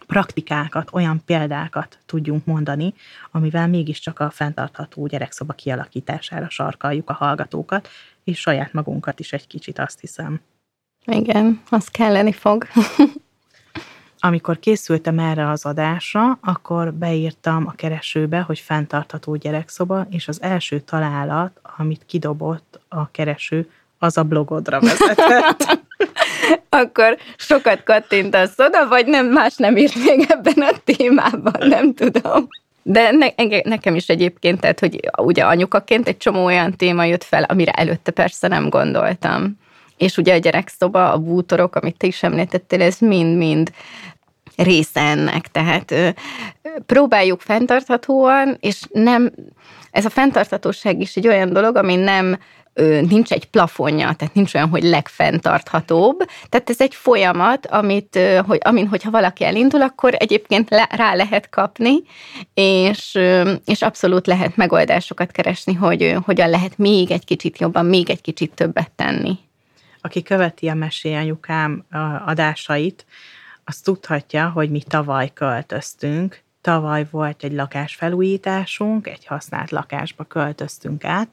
praktikákat, 0.06 0.88
olyan 0.92 1.22
példákat 1.24 1.98
tudjunk 2.06 2.44
mondani, 2.44 2.94
amivel 3.30 3.68
mégiscsak 3.68 4.20
a 4.20 4.30
fenntartható 4.30 5.06
gyerekszoba 5.06 5.52
kialakítására 5.52 6.50
sarkaljuk 6.50 7.10
a 7.10 7.12
hallgatókat, 7.12 7.88
és 8.28 8.40
saját 8.40 8.72
magunkat 8.72 9.20
is 9.20 9.32
egy 9.32 9.46
kicsit, 9.46 9.78
azt 9.78 10.00
hiszem. 10.00 10.40
Igen, 11.04 11.62
az 11.70 11.88
kelleni 11.88 12.32
fog. 12.32 12.66
Amikor 14.20 14.58
készültem 14.58 15.18
erre 15.18 15.50
az 15.50 15.64
adásra, 15.64 16.38
akkor 16.40 16.92
beírtam 16.92 17.66
a 17.66 17.72
keresőbe, 17.72 18.40
hogy 18.40 18.58
fenntartható 18.58 19.36
gyerekszoba, 19.36 20.06
és 20.10 20.28
az 20.28 20.42
első 20.42 20.80
találat, 20.80 21.60
amit 21.76 22.06
kidobott 22.06 22.80
a 22.88 23.10
kereső, 23.10 23.70
az 23.98 24.16
a 24.16 24.22
blogodra 24.22 24.80
vezetett. 24.80 25.80
akkor 26.68 27.16
sokat 27.36 27.82
kattintasz 27.82 28.58
oda, 28.58 28.88
vagy 28.88 29.06
nem 29.06 29.26
más 29.26 29.56
nem 29.56 29.76
írt 29.76 29.94
még 29.94 30.26
ebben 30.28 30.58
a 30.58 30.76
témában, 30.84 31.68
nem 31.68 31.94
tudom. 31.94 32.48
De 32.90 33.10
ne, 33.10 33.26
nekem 33.62 33.94
is 33.94 34.08
egyébként, 34.08 34.60
tehát, 34.60 34.80
hogy 34.80 35.00
ugye 35.16 35.44
anyukaként 35.44 36.08
egy 36.08 36.16
csomó 36.16 36.44
olyan 36.44 36.76
téma 36.76 37.04
jött 37.04 37.24
fel, 37.24 37.42
amire 37.42 37.72
előtte 37.72 38.10
persze 38.10 38.48
nem 38.48 38.68
gondoltam. 38.68 39.58
És 39.96 40.16
ugye 40.16 40.34
a 40.34 40.38
gyerekszoba, 40.38 41.12
a 41.12 41.18
bútorok, 41.18 41.74
amit 41.74 41.96
te 41.96 42.06
is 42.06 42.22
említettél, 42.22 42.82
ez 42.82 42.98
mind-mind 42.98 43.72
része 44.56 45.00
ennek. 45.00 45.46
Tehát 45.46 45.94
próbáljuk 46.86 47.40
fenntarthatóan, 47.40 48.56
és 48.60 48.80
nem, 48.92 49.32
ez 49.90 50.04
a 50.04 50.10
fenntarthatóság 50.10 51.00
is 51.00 51.16
egy 51.16 51.28
olyan 51.28 51.52
dolog, 51.52 51.76
ami 51.76 51.96
nem 51.96 52.38
nincs 53.08 53.32
egy 53.32 53.44
plafonja, 53.44 54.12
tehát 54.12 54.34
nincs 54.34 54.54
olyan, 54.54 54.68
hogy 54.68 54.82
legfenntarthatóbb. 54.82 56.18
Tehát 56.48 56.70
ez 56.70 56.80
egy 56.80 56.94
folyamat, 56.94 57.66
amit, 57.66 58.18
hogy, 58.46 58.58
amin, 58.62 58.86
hogyha 58.86 59.10
valaki 59.10 59.44
elindul, 59.44 59.82
akkor 59.82 60.14
egyébként 60.18 60.70
rá 60.90 61.14
lehet 61.14 61.48
kapni, 61.48 62.02
és, 62.54 63.18
és 63.64 63.82
abszolút 63.82 64.26
lehet 64.26 64.56
megoldásokat 64.56 65.30
keresni, 65.30 65.74
hogy 65.74 66.16
hogyan 66.24 66.50
lehet 66.50 66.78
még 66.78 67.10
egy 67.10 67.24
kicsit 67.24 67.58
jobban, 67.58 67.86
még 67.86 68.10
egy 68.10 68.20
kicsit 68.20 68.54
többet 68.54 68.90
tenni. 68.90 69.38
Aki 70.00 70.22
követi 70.22 70.68
a 70.68 70.74
Mesélyanyukám 70.74 71.84
adásait, 72.26 73.06
azt 73.64 73.84
tudhatja, 73.84 74.48
hogy 74.48 74.70
mi 74.70 74.82
tavaly 74.82 75.30
költöztünk. 75.34 76.42
Tavaly 76.60 77.06
volt 77.10 77.44
egy 77.44 77.52
lakásfelújításunk, 77.52 79.06
egy 79.06 79.26
használt 79.26 79.70
lakásba 79.70 80.24
költöztünk 80.24 81.04
át, 81.04 81.28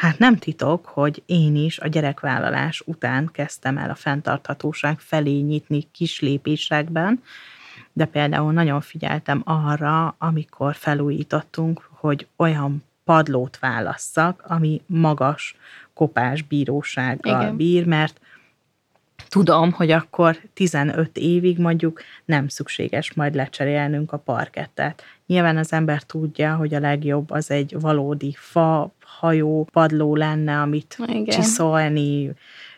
Hát 0.00 0.18
nem 0.18 0.36
titok, 0.36 0.86
hogy 0.86 1.22
én 1.26 1.56
is 1.56 1.78
a 1.78 1.88
gyerekvállalás 1.88 2.82
után 2.86 3.28
kezdtem 3.32 3.78
el 3.78 3.90
a 3.90 3.94
fenntarthatóság 3.94 4.98
felé 4.98 5.40
nyitni 5.40 5.88
kis 5.92 6.20
lépésekben, 6.20 7.22
de 7.92 8.04
például 8.04 8.52
nagyon 8.52 8.80
figyeltem 8.80 9.42
arra, 9.44 10.14
amikor 10.18 10.74
felújítottunk, 10.74 11.88
hogy 11.90 12.26
olyan 12.36 12.84
padlót 13.04 13.58
válasszak, 13.58 14.42
ami 14.46 14.82
magas 14.86 15.56
kopás 15.92 16.42
bírósággal 16.42 17.40
Igen. 17.42 17.56
bír, 17.56 17.86
mert 17.86 18.20
tudom, 19.28 19.72
hogy 19.72 19.90
akkor 19.90 20.38
15 20.54 21.16
évig 21.18 21.58
mondjuk 21.58 22.00
nem 22.24 22.48
szükséges 22.48 23.12
majd 23.12 23.34
lecserélnünk 23.34 24.12
a 24.12 24.16
parkettet. 24.16 25.02
Nyilván 25.26 25.56
az 25.56 25.72
ember 25.72 26.02
tudja, 26.02 26.54
hogy 26.54 26.74
a 26.74 26.80
legjobb 26.80 27.30
az 27.30 27.50
egy 27.50 27.80
valódi 27.80 28.34
fa, 28.38 28.92
hajó, 29.00 29.68
padló 29.72 30.16
lenne, 30.16 30.60
amit 30.60 30.96
igen. 31.06 31.24
csiszolni 31.24 32.30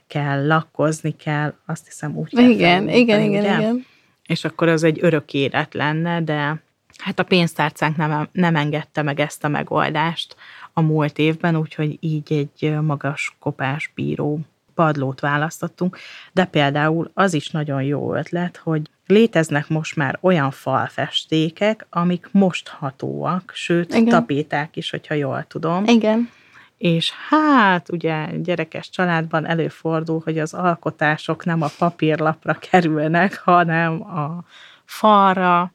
kell, 0.06 0.46
lakkozni 0.46 1.16
kell, 1.16 1.54
azt 1.66 1.86
hiszem 1.86 2.16
úgy 2.16 2.34
kell 2.34 2.44
Igen, 2.44 2.88
igen, 2.88 3.20
igen, 3.20 3.40
ugye? 3.40 3.58
igen. 3.58 3.86
És 4.26 4.44
akkor 4.44 4.68
az 4.68 4.82
egy 4.82 4.98
örök 5.00 5.34
élet 5.34 5.74
lenne, 5.74 6.22
de 6.22 6.62
hát 6.98 7.18
a 7.18 7.22
pénztárcánk 7.22 7.96
nem, 7.96 8.28
nem 8.32 8.56
engedte 8.56 9.02
meg 9.02 9.20
ezt 9.20 9.44
a 9.44 9.48
megoldást 9.48 10.36
a 10.72 10.80
múlt 10.80 11.18
évben, 11.18 11.56
úgyhogy 11.56 11.96
így 12.00 12.32
egy 12.32 12.80
magas 12.80 13.36
kopás 13.38 13.90
bíró 13.94 14.40
padlót 14.76 15.20
választottunk, 15.20 15.98
de 16.32 16.44
például 16.44 17.10
az 17.14 17.34
is 17.34 17.50
nagyon 17.50 17.82
jó 17.82 18.14
ötlet, 18.14 18.56
hogy 18.56 18.90
léteznek 19.06 19.68
most 19.68 19.96
már 19.96 20.18
olyan 20.20 20.50
falfestékek, 20.50 21.86
amik 21.90 22.28
mosthatóak, 22.30 23.52
sőt, 23.54 23.94
Igen. 23.94 24.08
tapéták 24.08 24.76
is, 24.76 24.90
hogyha 24.90 25.14
jól 25.14 25.44
tudom. 25.48 25.84
Igen. 25.84 26.30
És 26.78 27.12
hát 27.28 27.92
ugye 27.92 28.26
gyerekes 28.42 28.90
családban 28.90 29.46
előfordul, 29.46 30.20
hogy 30.24 30.38
az 30.38 30.54
alkotások 30.54 31.44
nem 31.44 31.62
a 31.62 31.68
papírlapra 31.78 32.58
kerülnek, 32.70 33.38
hanem 33.44 34.02
a 34.16 34.44
falra, 34.84 35.74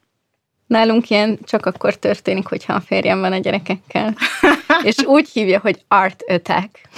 Nálunk 0.72 1.10
ilyen 1.10 1.40
csak 1.44 1.66
akkor 1.66 1.96
történik, 1.96 2.48
hogyha 2.48 2.74
a 2.74 2.80
férjem 2.80 3.20
van 3.20 3.32
a 3.32 3.38
gyerekekkel. 3.38 4.16
És 4.84 4.96
úgy 5.06 5.30
hívja, 5.30 5.60
hogy 5.60 5.84
art 5.88 6.24
attack. 6.28 6.90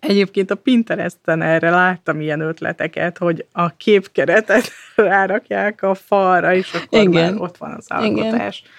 Egyébként 0.00 0.50
a 0.50 0.54
Pinteresten 0.54 1.42
erre 1.42 1.70
láttam 1.70 2.20
ilyen 2.20 2.40
ötleteket, 2.40 3.18
hogy 3.18 3.46
a 3.52 3.76
képkeretet 3.76 4.70
rárakják 4.96 5.82
a 5.82 5.94
falra, 5.94 6.54
és 6.54 6.72
akkor 6.72 7.00
Igen. 7.00 7.32
már 7.32 7.42
ott 7.42 7.56
van 7.56 7.72
az 7.72 7.84
alkotás. 7.88 8.58
Igen. 8.60 8.72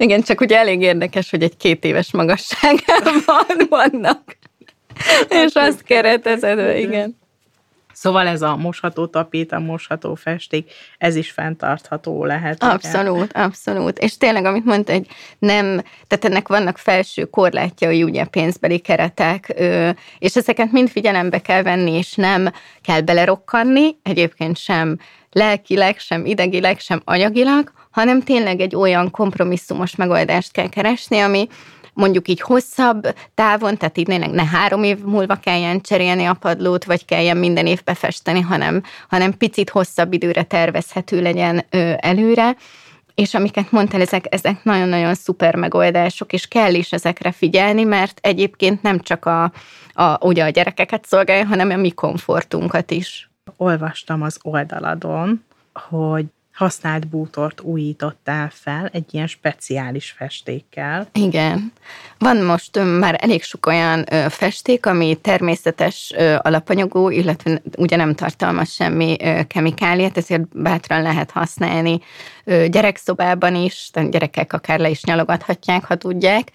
Igen, 0.00 0.22
csak 0.22 0.40
ugye 0.40 0.56
elég 0.58 0.80
érdekes, 0.80 1.30
hogy 1.30 1.42
egy 1.42 1.56
két 1.56 1.84
éves 1.84 2.12
magasságában 2.12 3.66
vannak. 3.68 4.36
és 5.28 5.52
azt 5.54 5.82
keretezed, 5.82 6.76
igen. 6.78 7.16
Szóval 8.00 8.26
ez 8.26 8.42
a 8.42 8.56
mosható 8.56 9.06
tapéta, 9.06 9.58
mosható 9.58 10.14
festék, 10.14 10.72
ez 10.98 11.16
is 11.16 11.30
fenntartható 11.30 12.24
lehet. 12.24 12.62
Abszolút, 12.62 13.30
ugye? 13.30 13.42
abszolút. 13.42 13.98
És 13.98 14.16
tényleg, 14.16 14.44
amit 14.44 14.64
mondta, 14.64 14.92
hogy 14.92 15.06
nem, 15.38 15.82
tehát 16.06 16.24
ennek 16.24 16.48
vannak 16.48 16.78
felső 16.78 17.24
korlátjai, 17.24 18.02
ugye 18.02 18.24
pénzbeli 18.24 18.78
keretek, 18.78 19.54
és 20.18 20.36
ezeket 20.36 20.72
mind 20.72 20.88
figyelembe 20.88 21.38
kell 21.38 21.62
venni, 21.62 21.92
és 21.92 22.14
nem 22.14 22.52
kell 22.82 23.00
belerokkanni, 23.00 23.96
egyébként 24.02 24.56
sem 24.56 24.98
lelkileg, 25.30 25.98
sem 25.98 26.26
idegileg, 26.26 26.78
sem 26.78 27.00
anyagilag, 27.04 27.72
hanem 27.90 28.20
tényleg 28.20 28.60
egy 28.60 28.76
olyan 28.76 29.10
kompromisszumos 29.10 29.96
megoldást 29.96 30.52
kell 30.52 30.68
keresni, 30.68 31.18
ami 31.18 31.48
mondjuk 31.98 32.28
így 32.28 32.40
hosszabb 32.40 33.14
távon, 33.34 33.76
tehát 33.76 33.98
így 33.98 34.08
ne 34.08 34.44
három 34.44 34.82
év 34.82 34.98
múlva 34.98 35.34
kelljen 35.34 35.80
cserélni 35.80 36.24
a 36.24 36.34
padlót, 36.34 36.84
vagy 36.84 37.04
kelljen 37.04 37.36
minden 37.36 37.66
év 37.66 37.82
befesteni, 37.84 38.40
hanem, 38.40 38.82
hanem 39.08 39.36
picit 39.36 39.70
hosszabb 39.70 40.12
időre 40.12 40.42
tervezhető 40.42 41.22
legyen 41.22 41.64
előre 41.96 42.56
és 43.14 43.34
amiket 43.34 43.72
mondtál, 43.72 44.00
ezek, 44.00 44.24
ezek 44.28 44.64
nagyon-nagyon 44.64 45.14
szuper 45.14 45.54
megoldások, 45.54 46.32
és 46.32 46.48
kell 46.48 46.74
is 46.74 46.92
ezekre 46.92 47.32
figyelni, 47.32 47.84
mert 47.84 48.18
egyébként 48.22 48.82
nem 48.82 49.00
csak 49.00 49.24
a, 49.24 49.52
a, 49.92 50.26
ugye 50.26 50.44
a 50.44 50.48
gyerekeket 50.48 51.06
szolgálja, 51.06 51.46
hanem 51.46 51.70
a 51.70 51.76
mi 51.76 51.90
komfortunkat 51.90 52.90
is. 52.90 53.30
Olvastam 53.56 54.22
az 54.22 54.38
oldaladon, 54.42 55.44
hogy 55.72 56.24
használt 56.58 57.08
bútort 57.08 57.60
újítottál 57.60 58.50
fel 58.52 58.90
egy 58.92 59.14
ilyen 59.14 59.26
speciális 59.26 60.10
festékkel. 60.10 61.08
Igen. 61.12 61.72
Van 62.18 62.36
most 62.36 62.78
már 62.98 63.18
elég 63.20 63.42
sok 63.42 63.66
olyan 63.66 64.04
festék, 64.28 64.86
ami 64.86 65.14
természetes 65.14 66.12
alapanyagú, 66.38 67.10
illetve 67.10 67.62
ugye 67.76 67.96
nem 67.96 68.14
tartalmaz 68.14 68.72
semmi 68.72 69.16
kemikáliát, 69.46 70.16
ezért 70.16 70.58
bátran 70.58 71.02
lehet 71.02 71.30
használni 71.30 72.00
gyerekszobában 72.44 73.54
is, 73.54 73.90
tehát 73.92 74.10
gyerekek 74.10 74.52
akár 74.52 74.78
le 74.78 74.88
is 74.88 75.04
nyalogathatják, 75.04 75.84
ha 75.84 75.96
tudják 75.96 76.50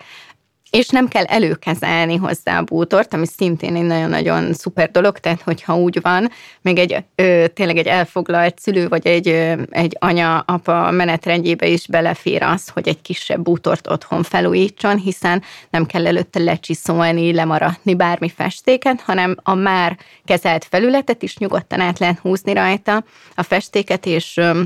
és 0.78 0.90
nem 0.90 1.08
kell 1.08 1.24
előkezelni 1.24 2.16
hozzá 2.16 2.58
a 2.58 2.64
bútort, 2.64 3.14
ami 3.14 3.26
szintén 3.26 3.76
egy 3.76 3.84
nagyon-nagyon 3.84 4.54
szuper 4.54 4.92
dolog, 4.92 5.18
tehát 5.18 5.42
hogyha 5.42 5.78
úgy 5.78 6.02
van, 6.02 6.32
még 6.62 6.78
egy 6.78 7.04
ö, 7.16 7.46
tényleg 7.54 7.78
egy 7.78 7.88
elfoglalt 7.88 8.60
szülő, 8.60 8.88
vagy 8.88 9.08
egy, 9.08 9.28
ö, 9.28 9.62
egy 9.70 9.98
anya-apa 10.00 10.92
menetrendjébe 10.92 11.68
is 11.68 11.88
belefér 11.88 12.44
az, 12.44 12.68
hogy 12.70 12.88
egy 12.88 13.02
kisebb 13.02 13.42
bútort 13.42 13.90
otthon 13.90 14.24
felújítson, 14.24 14.98
hiszen 14.98 15.44
nem 15.70 15.86
kell 15.86 16.08
előtte 16.08 16.40
lecsiszolni, 16.40 17.34
lemaradni 17.34 17.96
bármi 17.96 18.30
festéket, 18.30 19.02
hanem 19.02 19.36
a 19.44 19.54
már 19.54 19.98
kezelt 20.26 20.66
felületet 20.70 21.24
is 21.24 21.38
nyugodtan 21.38 21.80
át 21.80 22.00
lehet 22.00 22.20
húzni 22.20 22.54
rajta 22.54 23.04
a 23.36 23.44
festéket, 23.44 24.06
és 24.06 24.38
ö, 24.38 24.62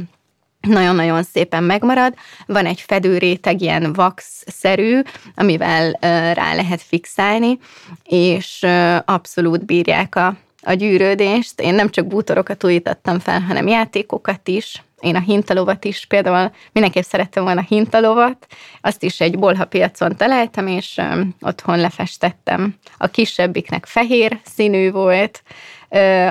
nagyon-nagyon 0.68 1.24
szépen 1.24 1.64
megmarad. 1.64 2.14
Van 2.46 2.66
egy 2.66 2.82
fedőréteg, 2.82 3.62
ilyen 3.62 3.94
wax-szerű, 3.98 5.02
amivel 5.36 5.92
rá 6.34 6.56
lehet 6.56 6.82
fixálni, 6.82 7.60
és 8.04 8.66
abszolút 9.06 9.66
bírják 9.66 10.16
a, 10.16 10.36
a 10.62 10.74
gyűrődést. 10.74 11.62
Én 11.62 11.74
nem 11.74 11.90
csak 11.90 12.08
bútorokat 12.08 12.64
újítottam 12.64 13.20
fel, 13.20 13.42
hanem 13.42 13.68
játékokat 13.68 14.48
is. 14.48 14.82
Én 15.00 15.16
a 15.16 15.20
hintalovat 15.20 15.86
is 15.86 16.06
például 16.06 16.52
mindenképp 16.72 17.04
szerettem 17.04 17.44
volna 17.44 17.60
a 17.60 17.66
hintalovat, 17.68 18.48
azt 18.82 19.04
is 19.04 19.20
egy 19.20 19.40
bolha 19.40 19.66
piacon 19.66 20.16
találtam, 20.16 20.68
és 20.68 21.02
otthon 21.42 21.80
lefestettem. 21.80 22.76
A 22.98 23.08
kisebbiknek 23.08 23.86
fehér 23.86 24.40
színű 24.44 24.92
volt, 24.92 25.44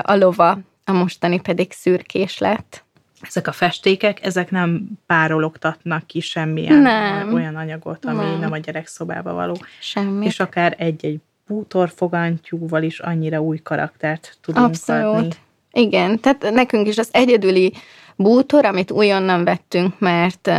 a 0.01 0.15
lova, 0.15 0.57
a 0.85 0.91
mostani 0.91 1.39
pedig 1.39 1.71
szürkés 1.71 2.37
lett 2.37 2.85
ezek 3.21 3.47
a 3.47 3.51
festékek, 3.51 4.25
ezek 4.25 4.51
nem 4.51 4.87
párologtatnak 5.05 6.07
ki 6.07 6.19
semmilyen 6.19 6.81
nem. 6.81 7.33
olyan 7.33 7.55
anyagot, 7.55 8.05
ami 8.05 8.23
nem. 8.23 8.39
nem 8.39 8.51
a 8.51 8.57
gyerekszobába 8.57 9.33
való. 9.33 9.57
Semmi. 9.79 10.25
És 10.25 10.39
akár 10.39 10.75
egy-egy 10.77 11.19
bútorfogantyúval 11.47 12.83
is 12.83 12.99
annyira 12.99 13.41
új 13.41 13.57
karaktert 13.57 14.37
tudunk 14.41 14.65
Abszolút. 14.65 15.15
adni. 15.15 15.29
Igen, 15.71 16.19
tehát 16.19 16.51
nekünk 16.51 16.87
is 16.87 16.97
az 16.97 17.09
egyedüli 17.11 17.73
bútor, 18.15 18.65
amit 18.65 18.91
újonnan 18.91 19.43
vettünk, 19.43 19.99
mert 19.99 20.51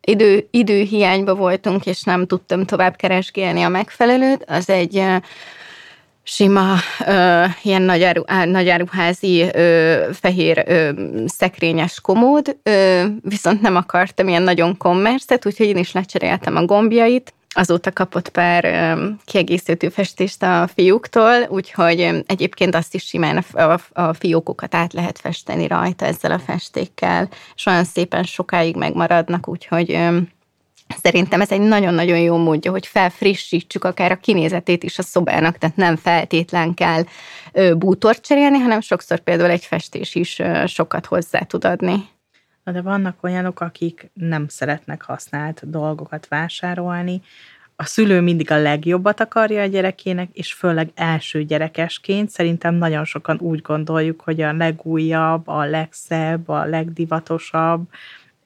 idő, 0.00 0.46
időhiányba 0.50 1.34
voltunk, 1.34 1.86
és 1.86 2.02
nem 2.02 2.26
tudtam 2.26 2.64
tovább 2.64 2.96
keresgélni 2.96 3.62
a 3.62 3.68
megfelelőt, 3.68 4.44
az 4.46 4.68
egy 4.68 5.04
sima, 6.30 6.76
ö, 7.06 7.44
ilyen 7.62 7.82
nagyáruházi 8.44 9.42
ö, 9.52 10.08
fehér 10.12 10.64
ö, 10.66 10.90
szekrényes 11.26 12.00
komód, 12.00 12.56
ö, 12.62 13.04
viszont 13.20 13.60
nem 13.60 13.76
akartam 13.76 14.28
ilyen 14.28 14.42
nagyon 14.42 14.76
kommerszet, 14.76 15.46
úgyhogy 15.46 15.66
én 15.66 15.76
is 15.76 15.92
lecseréltem 15.92 16.56
a 16.56 16.64
gombjait, 16.64 17.34
azóta 17.48 17.92
kapott 17.92 18.28
pár 18.28 18.64
ö, 18.64 19.06
kiegészítő 19.24 19.88
festést 19.88 20.42
a 20.42 20.68
fiúktól, 20.74 21.46
úgyhogy 21.48 22.22
egyébként 22.26 22.74
azt 22.74 22.94
is 22.94 23.04
simán 23.04 23.44
a, 23.52 23.60
a, 23.60 23.80
a 23.92 24.12
fiókokat 24.12 24.74
át 24.74 24.92
lehet 24.92 25.18
festeni 25.18 25.66
rajta 25.66 26.06
ezzel 26.06 26.32
a 26.32 26.38
festékkel, 26.38 27.28
és 27.54 27.66
olyan 27.66 27.84
szépen 27.84 28.22
sokáig 28.22 28.76
megmaradnak, 28.76 29.48
úgyhogy 29.48 29.92
ö, 29.92 30.18
Szerintem 31.02 31.40
ez 31.40 31.50
egy 31.50 31.60
nagyon-nagyon 31.60 32.18
jó 32.18 32.36
módja, 32.36 32.70
hogy 32.70 32.86
felfrissítsük 32.86 33.84
akár 33.84 34.12
a 34.12 34.16
kinézetét 34.16 34.82
is 34.82 34.98
a 34.98 35.02
szobának, 35.02 35.58
tehát 35.58 35.76
nem 35.76 35.96
feltétlen 35.96 36.74
kell 36.74 37.02
bútort 37.76 38.26
cserélni, 38.26 38.58
hanem 38.58 38.80
sokszor 38.80 39.18
például 39.18 39.50
egy 39.50 39.64
festés 39.64 40.14
is 40.14 40.42
sokat 40.66 41.06
hozzá 41.06 41.38
tud 41.38 41.64
adni. 41.64 42.08
Na 42.64 42.72
de 42.72 42.82
vannak 42.82 43.22
olyanok, 43.22 43.60
akik 43.60 44.10
nem 44.14 44.48
szeretnek 44.48 45.02
használt 45.02 45.70
dolgokat 45.70 46.28
vásárolni, 46.28 47.22
a 47.76 47.84
szülő 47.84 48.20
mindig 48.20 48.50
a 48.50 48.58
legjobbat 48.58 49.20
akarja 49.20 49.62
a 49.62 49.66
gyerekének, 49.66 50.28
és 50.32 50.52
főleg 50.52 50.90
első 50.94 51.44
gyerekesként 51.44 52.30
szerintem 52.30 52.74
nagyon 52.74 53.04
sokan 53.04 53.38
úgy 53.40 53.60
gondoljuk, 53.60 54.20
hogy 54.20 54.40
a 54.40 54.52
legújabb, 54.52 55.48
a 55.48 55.64
legszebb, 55.64 56.48
a 56.48 56.64
legdivatosabb, 56.64 57.88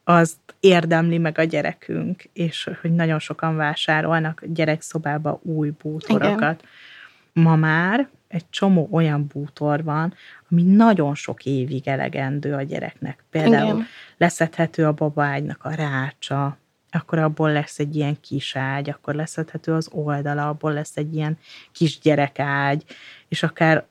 azt 0.07 0.37
érdemli 0.59 1.17
meg 1.17 1.37
a 1.37 1.43
gyerekünk, 1.43 2.23
és 2.33 2.69
hogy 2.81 2.93
nagyon 2.93 3.19
sokan 3.19 3.55
vásárolnak 3.55 4.43
gyerekszobába 4.45 5.39
új 5.43 5.69
bútorokat. 5.81 6.61
Igen. 6.61 7.45
Ma 7.45 7.55
már 7.55 8.09
egy 8.27 8.49
csomó 8.49 8.87
olyan 8.91 9.27
bútor 9.33 9.83
van, 9.83 10.13
ami 10.51 10.63
nagyon 10.63 11.15
sok 11.15 11.45
évig 11.45 11.87
elegendő 11.87 12.53
a 12.53 12.61
gyereknek. 12.61 13.23
Például 13.29 13.73
Igen. 13.73 13.85
leszedhető 14.17 14.85
a 14.85 14.91
babágynak 14.91 15.63
a 15.63 15.73
rácsa, 15.73 16.57
akkor 16.91 17.19
abból 17.19 17.51
lesz 17.51 17.79
egy 17.79 17.95
ilyen 17.95 18.19
kis 18.21 18.55
ágy, 18.55 18.89
akkor 18.89 19.15
leszedhető 19.15 19.73
az 19.73 19.89
oldala, 19.91 20.47
abból 20.47 20.73
lesz 20.73 20.97
egy 20.97 21.15
ilyen 21.15 21.37
kis 21.71 21.99
gyerekágy, 21.99 22.83
és 23.27 23.43
akár 23.43 23.85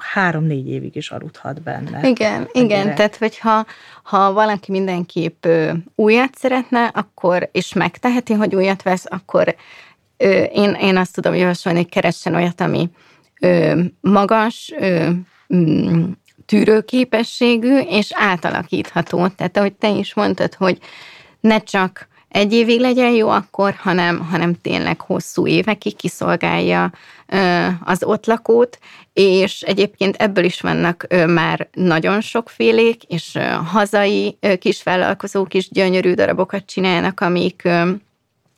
három-négy 0.00 0.68
évig 0.68 0.96
is 0.96 1.10
aludhat 1.10 1.62
benne. 1.62 2.08
Igen, 2.08 2.48
igen, 2.52 2.94
tehát 2.94 3.16
hogyha 3.16 3.66
ha 4.02 4.32
valaki 4.32 4.70
mindenképp 4.70 5.44
ö, 5.44 5.72
újat 5.94 6.34
szeretne, 6.36 6.84
akkor, 6.86 7.48
és 7.52 7.72
megteheti, 7.72 8.32
hogy 8.32 8.54
újat 8.54 8.82
vesz, 8.82 9.04
akkor 9.08 9.56
ö, 10.16 10.42
én, 10.42 10.70
én 10.70 10.96
azt 10.96 11.14
tudom 11.14 11.34
javasolni, 11.34 11.78
hogy 11.78 11.88
keressen 11.88 12.34
olyat, 12.34 12.60
ami 12.60 12.90
ö, 13.40 13.80
magas, 14.00 14.72
ö, 14.78 15.10
mm, 15.54 16.10
tűrőképességű 16.46 17.78
és 17.78 18.10
átalakítható. 18.14 19.28
Tehát 19.28 19.56
ahogy 19.56 19.72
te 19.72 19.88
is 19.88 20.14
mondtad, 20.14 20.54
hogy 20.54 20.78
ne 21.40 21.58
csak 21.58 22.08
egy 22.34 22.52
évig 22.52 22.80
legyen 22.80 23.10
jó 23.10 23.28
akkor, 23.28 23.74
hanem, 23.74 24.18
hanem 24.18 24.54
tényleg 24.54 25.00
hosszú 25.00 25.46
évekig 25.46 25.96
kiszolgálja 25.96 26.92
az 27.84 28.02
ott 28.02 28.26
lakót, 28.26 28.78
és 29.12 29.60
egyébként 29.60 30.16
ebből 30.16 30.44
is 30.44 30.60
vannak 30.60 31.06
már 31.26 31.68
nagyon 31.72 32.20
sokfélék, 32.20 33.02
és 33.02 33.38
hazai 33.64 34.38
kisvállalkozók 34.58 35.54
is 35.54 35.68
gyönyörű 35.70 36.14
darabokat 36.14 36.66
csinálnak, 36.66 37.20
amik 37.20 37.68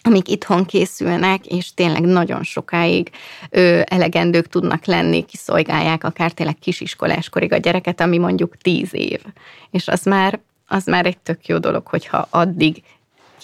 amik 0.03 0.29
itthon 0.29 0.65
készülnek, 0.65 1.47
és 1.47 1.75
tényleg 1.75 2.03
nagyon 2.03 2.43
sokáig 2.43 3.11
ö, 3.51 3.81
elegendők 3.85 4.49
tudnak 4.49 4.85
lenni, 4.85 5.25
kiszolgálják 5.25 6.05
akár 6.05 6.33
tényleg 6.33 6.59
kisiskoláskorig 6.59 7.53
a 7.53 7.57
gyereket, 7.57 8.01
ami 8.01 8.19
mondjuk 8.19 8.57
tíz 8.57 8.95
év. 8.95 9.21
És 9.71 9.89
az 9.89 10.03
már, 10.03 10.41
az 10.67 10.85
már 10.85 11.07
egy 11.07 11.19
tök 11.19 11.47
jó 11.47 11.59
dolog, 11.59 11.87
hogyha 11.87 12.27
addig 12.31 12.83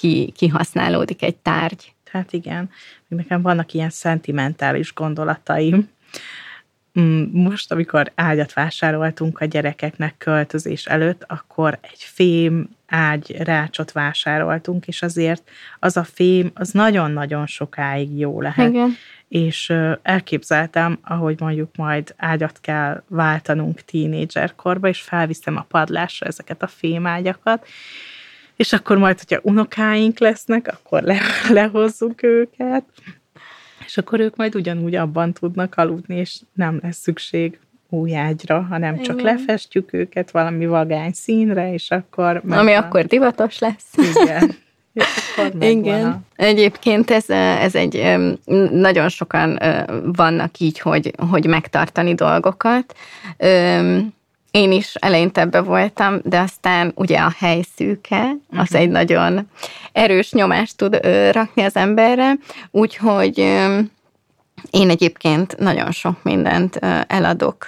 ki, 0.02 0.32
kihasználódik 0.36 1.22
egy 1.22 1.36
tárgy. 1.36 1.94
Hát 2.10 2.32
igen, 2.32 2.70
nekem 3.08 3.42
vannak 3.42 3.72
ilyen 3.72 3.90
szentimentális 3.90 4.94
gondolataim. 4.94 5.88
Mm, 7.00 7.22
most, 7.32 7.72
amikor 7.72 8.12
ágyat 8.14 8.52
vásároltunk 8.52 9.40
a 9.40 9.44
gyerekeknek 9.44 10.14
költözés 10.18 10.86
előtt, 10.86 11.24
akkor 11.26 11.78
egy 11.80 12.02
fém 12.02 12.68
ágy 12.86 13.36
rácsot 13.38 13.92
vásároltunk, 13.92 14.86
és 14.86 15.02
azért 15.02 15.50
az 15.78 15.96
a 15.96 16.04
fém, 16.04 16.50
az 16.54 16.70
nagyon-nagyon 16.70 17.46
sokáig 17.46 18.18
jó 18.18 18.40
lehet. 18.40 18.68
Igen. 18.68 18.96
És 19.28 19.72
elképzeltem, 20.02 20.98
ahogy 21.02 21.40
mondjuk 21.40 21.76
majd 21.76 22.14
ágyat 22.16 22.60
kell 22.60 23.02
váltanunk 23.08 23.80
tínédzserkorba, 23.80 24.88
és 24.88 25.00
felviszem 25.00 25.56
a 25.56 25.66
padlásra 25.68 26.26
ezeket 26.26 26.62
a 26.62 26.66
fémágyakat, 26.66 27.66
és 28.62 28.72
akkor 28.72 28.98
majd, 28.98 29.18
hogyha 29.18 29.40
unokáink 29.42 30.18
lesznek, 30.18 30.68
akkor 30.68 31.02
le, 31.02 31.18
lehozzuk 31.58 32.22
őket, 32.22 32.84
és 33.86 33.98
akkor 33.98 34.20
ők 34.20 34.36
majd 34.36 34.54
ugyanúgy 34.54 34.94
abban 34.94 35.32
tudnak 35.32 35.74
aludni, 35.76 36.16
és 36.16 36.40
nem 36.52 36.78
lesz 36.82 36.98
szükség 36.98 37.58
új 37.88 38.16
ágyra, 38.16 38.60
hanem 38.60 38.92
Igen. 38.94 39.04
csak 39.04 39.20
lefestjük 39.20 39.92
őket 39.92 40.30
valami 40.30 40.66
vagány 40.66 41.12
színre, 41.12 41.72
és 41.72 41.90
akkor... 41.90 42.32
Megvan. 42.32 42.58
Ami 42.58 42.72
akkor 42.72 43.04
divatos 43.06 43.58
lesz. 43.58 43.94
Igen. 44.22 44.54
Igen. 45.76 46.26
Egyébként 46.36 47.10
ez, 47.10 47.30
ez 47.60 47.74
egy, 47.74 48.16
nagyon 48.70 49.08
sokan 49.08 49.58
vannak 50.04 50.58
így, 50.58 50.78
hogy, 50.78 51.14
hogy 51.30 51.46
megtartani 51.46 52.14
dolgokat. 52.14 52.94
Én 54.52 54.72
is 54.72 54.94
eleinte 54.94 55.40
ebbe 55.40 55.60
voltam, 55.60 56.20
de 56.24 56.38
aztán 56.38 56.92
ugye 56.94 57.18
a 57.18 57.32
hely 57.38 57.62
szűke, 57.76 58.36
az 58.50 58.58
uh-huh. 58.58 58.80
egy 58.80 58.90
nagyon 58.90 59.48
erős 59.92 60.32
nyomást 60.32 60.76
tud 60.76 61.00
rakni 61.30 61.62
az 61.62 61.76
emberre, 61.76 62.32
úgyhogy 62.70 63.38
én 64.70 64.90
egyébként 64.90 65.58
nagyon 65.58 65.90
sok 65.90 66.22
mindent 66.22 66.76
eladok 67.06 67.66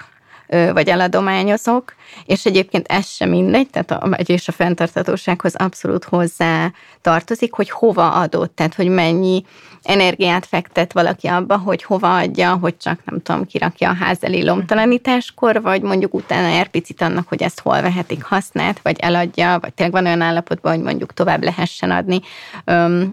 vagy 0.48 0.88
eladományozok, 0.88 1.94
és 2.26 2.46
egyébként 2.46 2.86
ez 2.86 3.06
sem 3.06 3.28
mindegy, 3.28 3.70
tehát 3.70 3.90
a, 3.90 4.06
és 4.24 4.48
a 4.48 4.52
fenntartatósághoz 4.52 5.54
abszolút 5.54 6.04
hozzá 6.04 6.72
tartozik, 7.00 7.52
hogy 7.52 7.70
hova 7.70 8.12
adott, 8.12 8.56
tehát 8.56 8.74
hogy 8.74 8.88
mennyi 8.88 9.44
energiát 9.82 10.46
fektet 10.46 10.92
valaki 10.92 11.26
abba, 11.26 11.58
hogy 11.58 11.82
hova 11.82 12.16
adja, 12.16 12.56
hogy 12.56 12.76
csak 12.76 13.00
nem 13.04 13.22
tudom, 13.22 13.46
kirakja 13.46 13.88
a 13.88 13.94
ház 13.94 14.18
elé 14.20 14.40
lomtalanításkor, 14.40 15.62
vagy 15.62 15.82
mondjuk 15.82 16.14
utána 16.14 16.48
ér 16.48 16.68
picit 16.68 17.00
annak, 17.00 17.28
hogy 17.28 17.42
ezt 17.42 17.60
hol 17.60 17.82
vehetik 17.82 18.22
használt, 18.22 18.80
vagy 18.82 18.98
eladja, 18.98 19.58
vagy 19.60 19.74
tényleg 19.74 19.94
van 19.94 20.06
olyan 20.06 20.20
állapotban, 20.20 20.74
hogy 20.74 20.82
mondjuk 20.82 21.12
tovább 21.12 21.42
lehessen 21.42 21.90
adni. 21.90 22.20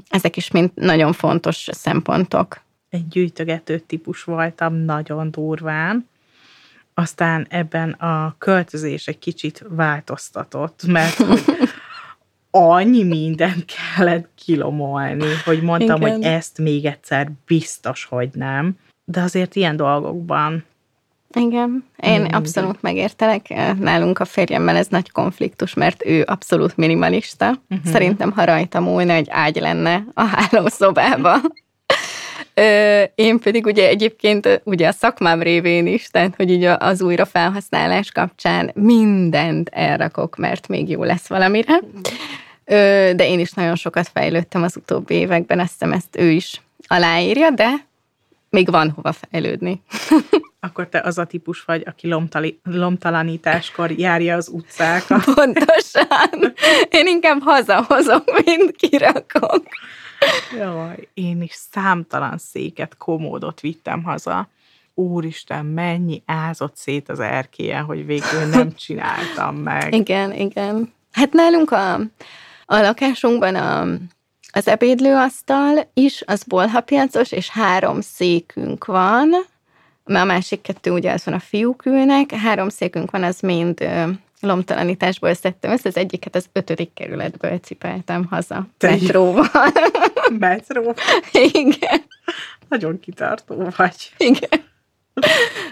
Ezek 0.09 0.37
is 0.37 0.51
mind 0.51 0.71
nagyon 0.73 1.13
fontos 1.13 1.67
szempontok. 1.71 2.61
Egy 2.89 3.07
gyűjtögető 3.07 3.79
típus 3.79 4.23
voltam 4.23 4.73
nagyon 4.73 5.31
durván, 5.31 6.09
aztán 6.93 7.47
ebben 7.49 7.91
a 7.91 8.35
költözés 8.37 9.07
egy 9.07 9.19
kicsit 9.19 9.65
változtatott, 9.69 10.83
mert 10.87 11.13
hogy 11.13 11.43
annyi 12.51 13.03
mindent 13.03 13.65
kellett 13.65 14.29
kilomolni, 14.35 15.33
hogy 15.45 15.61
mondtam, 15.61 16.01
Igen. 16.01 16.11
hogy 16.11 16.23
ezt 16.23 16.57
még 16.57 16.85
egyszer 16.85 17.31
biztos, 17.45 18.05
hogy 18.05 18.29
nem. 18.33 18.77
De 19.05 19.21
azért 19.21 19.55
ilyen 19.55 19.75
dolgokban 19.75 20.63
igen, 21.33 21.83
én 21.97 22.25
abszolút 22.25 22.81
megértelek. 22.81 23.53
Nálunk 23.79 24.19
a 24.19 24.25
férjemmel 24.25 24.75
ez 24.75 24.87
nagy 24.87 25.11
konfliktus, 25.11 25.73
mert 25.73 26.05
ő 26.05 26.23
abszolút 26.27 26.77
minimalista. 26.77 27.49
Uh-huh. 27.69 27.91
Szerintem, 27.91 28.31
ha 28.31 28.43
rajta 28.43 28.79
múlna, 28.79 29.13
egy 29.13 29.27
ágy 29.29 29.55
lenne 29.55 30.03
a 30.13 30.23
hálószobába. 30.23 31.35
Én 33.15 33.39
pedig 33.39 33.65
ugye 33.65 33.87
egyébként 33.87 34.61
ugye 34.63 34.87
a 34.87 34.91
szakmám 34.91 35.41
révén 35.41 35.87
is, 35.87 36.09
tehát 36.09 36.35
hogy 36.35 36.51
így 36.51 36.63
az 36.63 37.01
újrafelhasználás 37.01 38.11
kapcsán 38.11 38.71
mindent 38.73 39.69
elrakok, 39.69 40.35
mert 40.35 40.67
még 40.67 40.89
jó 40.89 41.03
lesz 41.03 41.27
valamire. 41.27 41.79
De 43.15 43.27
én 43.27 43.39
is 43.39 43.51
nagyon 43.51 43.75
sokat 43.75 44.07
fejlődtem 44.07 44.63
az 44.63 44.75
utóbbi 44.75 45.13
években, 45.13 45.59
azt 45.59 45.71
hiszem 45.71 45.91
ezt 45.91 46.17
ő 46.17 46.29
is 46.29 46.61
aláírja, 46.87 47.49
de 47.49 47.89
még 48.49 48.69
van 48.69 48.89
hova 48.89 49.11
fejlődni. 49.11 49.81
Akkor 50.59 50.87
te 50.89 50.99
az 50.99 51.17
a 51.17 51.25
típus 51.25 51.63
vagy, 51.63 51.83
aki 51.85 52.07
lomtali, 52.07 52.59
lomtalanításkor 52.63 53.91
járja 53.91 54.35
az 54.35 54.47
utcákat. 54.47 55.23
Pontosan. 55.23 56.53
Én 56.89 57.07
inkább 57.07 57.41
hazahozom, 57.41 58.23
mint 58.45 58.75
kirakok. 58.75 59.63
Jaj, 60.57 61.07
én 61.13 61.41
is 61.41 61.53
számtalan 61.71 62.37
széket, 62.37 62.97
komódot 62.97 63.59
vittem 63.59 64.03
haza. 64.03 64.49
Úristen, 64.93 65.65
mennyi 65.65 66.23
ázott 66.25 66.75
szét 66.75 67.09
az 67.09 67.19
erkélye, 67.19 67.79
hogy 67.79 68.05
végül 68.05 68.45
nem 68.51 68.73
csináltam 68.85 69.55
meg. 69.55 69.93
Igen, 69.93 70.33
igen. 70.33 70.93
Hát 71.11 71.33
nálunk 71.33 71.71
a, 71.71 71.93
a 72.65 72.77
lakásunkban 72.79 73.55
a, 73.55 73.81
az 74.51 74.67
ebédlőasztal 74.67 75.89
is, 75.93 76.23
az 76.25 76.43
bolhapiacos, 76.43 77.31
és 77.31 77.49
három 77.49 78.01
székünk 78.01 78.85
van, 78.85 79.29
mert 80.05 80.23
a 80.23 80.27
másik 80.27 80.61
kettő 80.61 80.91
ugye 80.91 81.11
az 81.11 81.25
van 81.25 81.33
a 81.33 81.39
fiúk 81.39 81.85
ülnek, 81.85 82.31
három 82.31 82.69
székünk 82.69 83.11
van, 83.11 83.23
az 83.23 83.39
mind 83.39 83.89
lomtalanításból 84.39 85.33
szedtem 85.33 85.71
össze, 85.71 85.89
az 85.89 85.97
egyiket 85.97 86.35
az 86.35 86.45
ötödik 86.53 86.93
kerületből 86.93 87.57
cipeltem 87.57 88.25
haza. 88.29 88.67
Te 88.77 88.89
metróval. 88.89 89.45
Metró? 90.39 90.95
Igen. 91.31 92.01
Nagyon 92.67 92.99
kitartó 92.99 93.69
vagy. 93.75 94.13
Igen. 94.17 94.63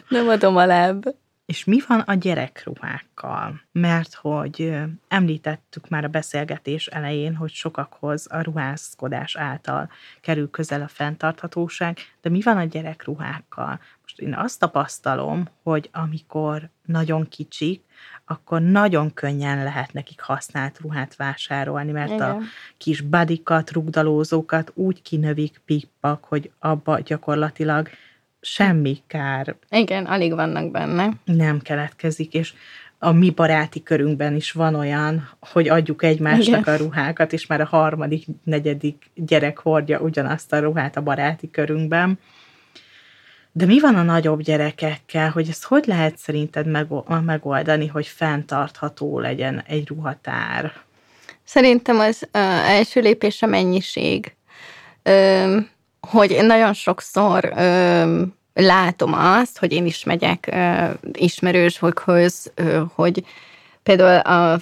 Nem 0.07 0.27
adom 0.27 0.57
a 0.57 0.65
láb. 0.65 1.05
És 1.45 1.63
mi 1.63 1.79
van 1.88 1.99
a 1.99 2.13
gyerekruhákkal? 2.13 3.62
Mert 3.71 4.13
hogy 4.13 4.73
említettük 5.07 5.89
már 5.89 6.03
a 6.03 6.07
beszélgetés 6.07 6.88
elején, 6.88 7.35
hogy 7.35 7.51
sokakhoz 7.51 8.27
a 8.29 8.41
ruházkodás 8.41 9.35
által 9.35 9.89
kerül 10.21 10.49
közel 10.49 10.81
a 10.81 10.88
fenntarthatóság, 10.88 11.97
de 12.21 12.29
mi 12.29 12.41
van 12.41 12.57
a 12.57 12.63
gyerekruhákkal? 12.63 13.79
Most 14.01 14.19
én 14.19 14.33
azt 14.33 14.59
tapasztalom, 14.59 15.47
hogy 15.63 15.89
amikor 15.93 16.69
nagyon 16.85 17.27
kicsik, 17.27 17.83
akkor 18.32 18.62
nagyon 18.62 19.13
könnyen 19.13 19.63
lehet 19.63 19.94
nekik 19.94 20.22
használt 20.22 20.80
ruhát 20.80 21.15
vásárolni, 21.15 21.92
mert 21.92 22.12
Igen. 22.12 22.30
a 22.30 22.39
kis 22.78 23.02
badikat, 23.02 23.72
rugdalózókat 23.72 24.72
úgy 24.76 25.02
kinövik 25.02 25.62
pippak, 25.65 26.24
hogy 26.24 26.52
abba 26.60 27.00
gyakorlatilag 27.00 27.89
semmi 28.42 28.98
kár. 29.08 29.56
Igen, 29.70 30.06
alig 30.06 30.34
vannak 30.34 30.72
benne. 30.72 31.10
Nem 31.26 31.60
keletkezik, 31.60 32.34
és 32.34 32.54
a 33.00 33.12
mi 33.12 33.30
baráti 33.30 33.84
körünkben 33.84 34.36
is 34.36 34.52
van 34.52 34.76
olyan, 34.76 35.30
hogy 35.39 35.70
adjuk 35.70 36.04
egymásnak 36.04 36.60
Igen. 36.60 36.74
a 36.74 36.78
ruhákat, 36.78 37.34
és 37.34 37.48
már 37.48 37.62
a 37.62 37.65
harmadik, 37.65 38.26
negyedik 38.44 39.10
gyerek 39.15 39.60
hordja 39.60 40.00
ugyanazt 40.00 40.54
a 40.54 40.60
ruhát 40.60 40.98
a 40.98 41.02
baráti 41.02 41.50
körünkben. 41.50 42.20
De 43.51 43.65
mi 43.65 43.79
van 43.79 43.95
a 43.95 44.03
nagyobb 44.03 44.41
gyerekekkel, 44.41 45.29
hogy 45.29 45.49
ezt 45.49 45.63
hogy 45.63 45.85
lehet 45.85 46.17
szerinted 46.17 46.67
megoldani, 47.25 47.88
hogy 47.88 48.07
fenntartható 48.07 49.19
legyen 49.19 49.63
egy 49.67 49.88
ruhatár? 49.88 50.73
Szerintem 51.43 51.99
az 51.99 52.21
uh, 52.23 52.69
első 52.69 53.01
lépés 53.01 53.41
a 53.41 53.45
mennyiség. 53.45 54.35
Ö, 55.03 55.57
hogy 55.99 56.38
nagyon 56.41 56.73
sokszor 56.73 57.53
ö, 57.55 58.23
látom 58.53 59.13
azt, 59.13 59.59
hogy 59.59 59.71
én 59.71 59.85
is 59.85 60.03
megyek 60.03 60.55
ismerősökhöz, 61.13 62.51
hogy 62.93 63.23
például 63.83 64.19
a, 64.19 64.59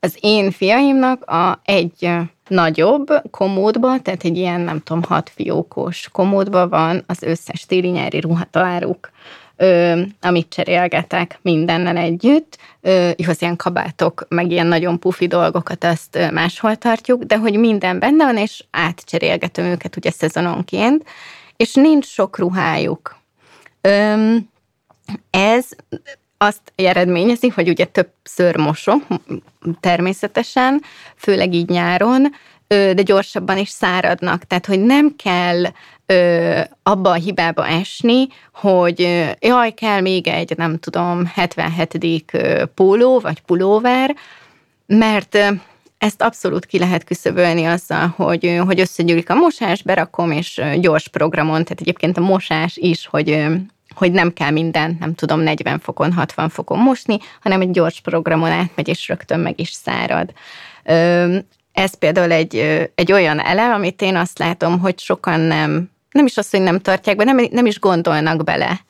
az 0.00 0.16
én 0.20 0.50
fiaimnak 0.50 1.24
a 1.24 1.60
egy 1.64 2.08
nagyobb 2.48 3.06
komódba, 3.30 4.00
tehát 4.00 4.24
egy 4.24 4.36
ilyen, 4.36 4.60
nem 4.60 4.80
tudom, 4.80 5.02
hat 5.02 5.30
fiókos 5.34 6.08
komódba 6.12 6.68
van 6.68 7.04
az 7.06 7.22
összes 7.22 7.66
téli-nyári 7.66 8.20
ruhatáruk, 8.20 9.10
ö, 9.56 10.00
amit 10.20 10.48
cserélgetek 10.48 11.38
mindennel 11.42 11.96
együtt. 11.96 12.58
Ö, 12.80 13.10
igaz, 13.14 13.42
ilyen 13.42 13.56
kabátok, 13.56 14.26
meg 14.28 14.50
ilyen 14.50 14.66
nagyon 14.66 14.98
pufi 14.98 15.26
dolgokat, 15.26 15.84
azt 15.84 16.30
máshol 16.32 16.76
tartjuk, 16.76 17.22
de 17.22 17.36
hogy 17.36 17.58
minden 17.58 17.98
benne 17.98 18.24
van, 18.24 18.36
és 18.36 18.64
átcserélgetem 18.70 19.64
őket 19.64 19.96
ugye 19.96 20.10
szezononként, 20.10 21.04
és 21.56 21.74
nincs 21.74 22.06
sok 22.06 22.38
ruhájuk. 22.38 23.16
Ö, 23.80 24.34
ez 25.30 25.68
azt 26.38 26.72
eredményezi, 26.74 27.48
hogy 27.48 27.68
ugye 27.68 27.84
többször 27.84 28.56
mosok, 28.56 29.06
természetesen, 29.80 30.82
főleg 31.16 31.54
így 31.54 31.68
nyáron, 31.68 32.34
de 32.68 33.02
gyorsabban 33.02 33.58
is 33.58 33.68
száradnak. 33.68 34.44
Tehát, 34.44 34.66
hogy 34.66 34.80
nem 34.80 35.16
kell 35.16 35.62
ö, 36.06 36.60
abba 36.82 37.10
a 37.10 37.14
hibába 37.14 37.66
esni, 37.66 38.28
hogy 38.52 39.26
jaj, 39.40 39.74
kell 39.74 40.00
még 40.00 40.26
egy, 40.26 40.56
nem 40.56 40.78
tudom, 40.78 41.26
77. 41.26 42.32
póló 42.74 43.20
vagy 43.20 43.40
pulóver, 43.40 44.16
mert 44.86 45.38
ezt 45.98 46.22
abszolút 46.22 46.66
ki 46.66 46.78
lehet 46.78 47.04
küszöbölni 47.04 47.64
azzal, 47.64 48.06
hogy, 48.16 48.60
hogy 48.66 48.80
összegyűlik 48.80 49.30
a 49.30 49.34
mosás, 49.34 49.82
berakom, 49.82 50.30
és 50.30 50.60
gyors 50.80 51.08
programon, 51.08 51.62
tehát 51.62 51.80
egyébként 51.80 52.16
a 52.18 52.20
mosás 52.20 52.76
is, 52.76 53.06
hogy 53.06 53.46
hogy 53.98 54.12
nem 54.12 54.32
kell 54.32 54.50
minden, 54.50 54.96
nem 55.00 55.14
tudom, 55.14 55.40
40 55.40 55.78
fokon, 55.78 56.12
60 56.12 56.48
fokon 56.48 56.78
mosni, 56.78 57.18
hanem 57.40 57.60
egy 57.60 57.70
gyors 57.70 58.00
programon 58.00 58.50
átmegy, 58.50 58.88
és 58.88 59.08
rögtön 59.08 59.40
meg 59.40 59.60
is 59.60 59.70
szárad. 59.70 60.32
Ez 61.72 61.94
például 61.98 62.32
egy, 62.32 62.56
egy 62.94 63.12
olyan 63.12 63.40
elem, 63.40 63.72
amit 63.72 64.02
én 64.02 64.16
azt 64.16 64.38
látom, 64.38 64.78
hogy 64.78 64.98
sokan 64.98 65.40
nem, 65.40 65.90
nem 66.10 66.26
is 66.26 66.36
azt, 66.36 66.50
hogy 66.50 66.60
nem 66.60 66.80
tartják 66.80 67.16
be, 67.16 67.24
nem, 67.24 67.46
nem 67.50 67.66
is 67.66 67.78
gondolnak 67.80 68.44
bele. 68.44 68.80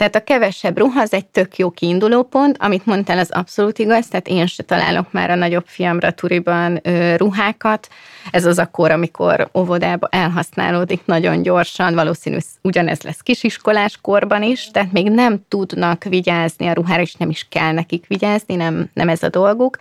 Tehát 0.00 0.14
a 0.14 0.24
kevesebb 0.24 0.78
ruha 0.78 1.00
az 1.00 1.12
egy 1.12 1.26
tök 1.26 1.56
jó 1.56 1.70
kiinduló 1.70 2.22
pont, 2.22 2.56
amit 2.58 2.86
mondtál, 2.86 3.18
az 3.18 3.30
abszolút 3.30 3.78
igaz, 3.78 4.08
tehát 4.08 4.28
én 4.28 4.46
se 4.46 4.62
találok 4.62 5.12
már 5.12 5.30
a 5.30 5.34
nagyobb 5.34 5.66
fiamra 5.66 6.10
turiban 6.10 6.80
ö, 6.82 7.16
ruhákat. 7.16 7.88
Ez 8.30 8.44
az 8.44 8.58
akkor, 8.58 8.90
amikor 8.90 9.50
óvodába 9.54 10.08
elhasználódik 10.10 11.00
nagyon 11.04 11.42
gyorsan, 11.42 11.94
valószínű 11.94 12.36
ugyanez 12.62 13.02
lesz 13.02 13.20
kisiskolás 13.20 13.98
korban 14.00 14.42
is, 14.42 14.70
tehát 14.70 14.92
még 14.92 15.10
nem 15.10 15.44
tudnak 15.48 16.04
vigyázni 16.04 16.66
a 16.66 16.72
ruhára, 16.72 17.02
és 17.02 17.14
nem 17.14 17.30
is 17.30 17.46
kell 17.50 17.72
nekik 17.72 18.06
vigyázni, 18.06 18.54
nem, 18.54 18.90
nem 18.94 19.08
ez 19.08 19.22
a 19.22 19.28
dolguk. 19.28 19.78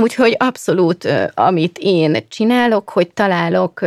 Úgyhogy 0.00 0.36
abszolút, 0.38 1.08
amit 1.34 1.78
én 1.80 2.28
csinálok, 2.28 2.90
hogy 2.90 3.10
találok, 3.10 3.80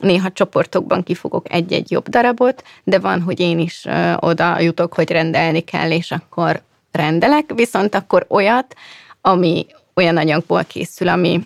néha 0.00 0.30
csoportokban 0.32 1.02
kifogok 1.02 1.52
egy-egy 1.52 1.90
jobb 1.90 2.08
darabot, 2.08 2.64
de 2.84 2.98
van, 2.98 3.22
hogy 3.22 3.40
én 3.40 3.58
is 3.58 3.84
oda 4.16 4.60
jutok, 4.60 4.94
hogy 4.94 5.10
rendelni 5.10 5.60
kell, 5.60 5.90
és 5.90 6.10
akkor 6.10 6.62
rendelek, 6.92 7.52
viszont 7.54 7.94
akkor 7.94 8.26
olyat, 8.28 8.74
ami 9.20 9.66
olyan 9.94 10.16
anyagból 10.16 10.64
készül, 10.64 11.08
ami 11.08 11.42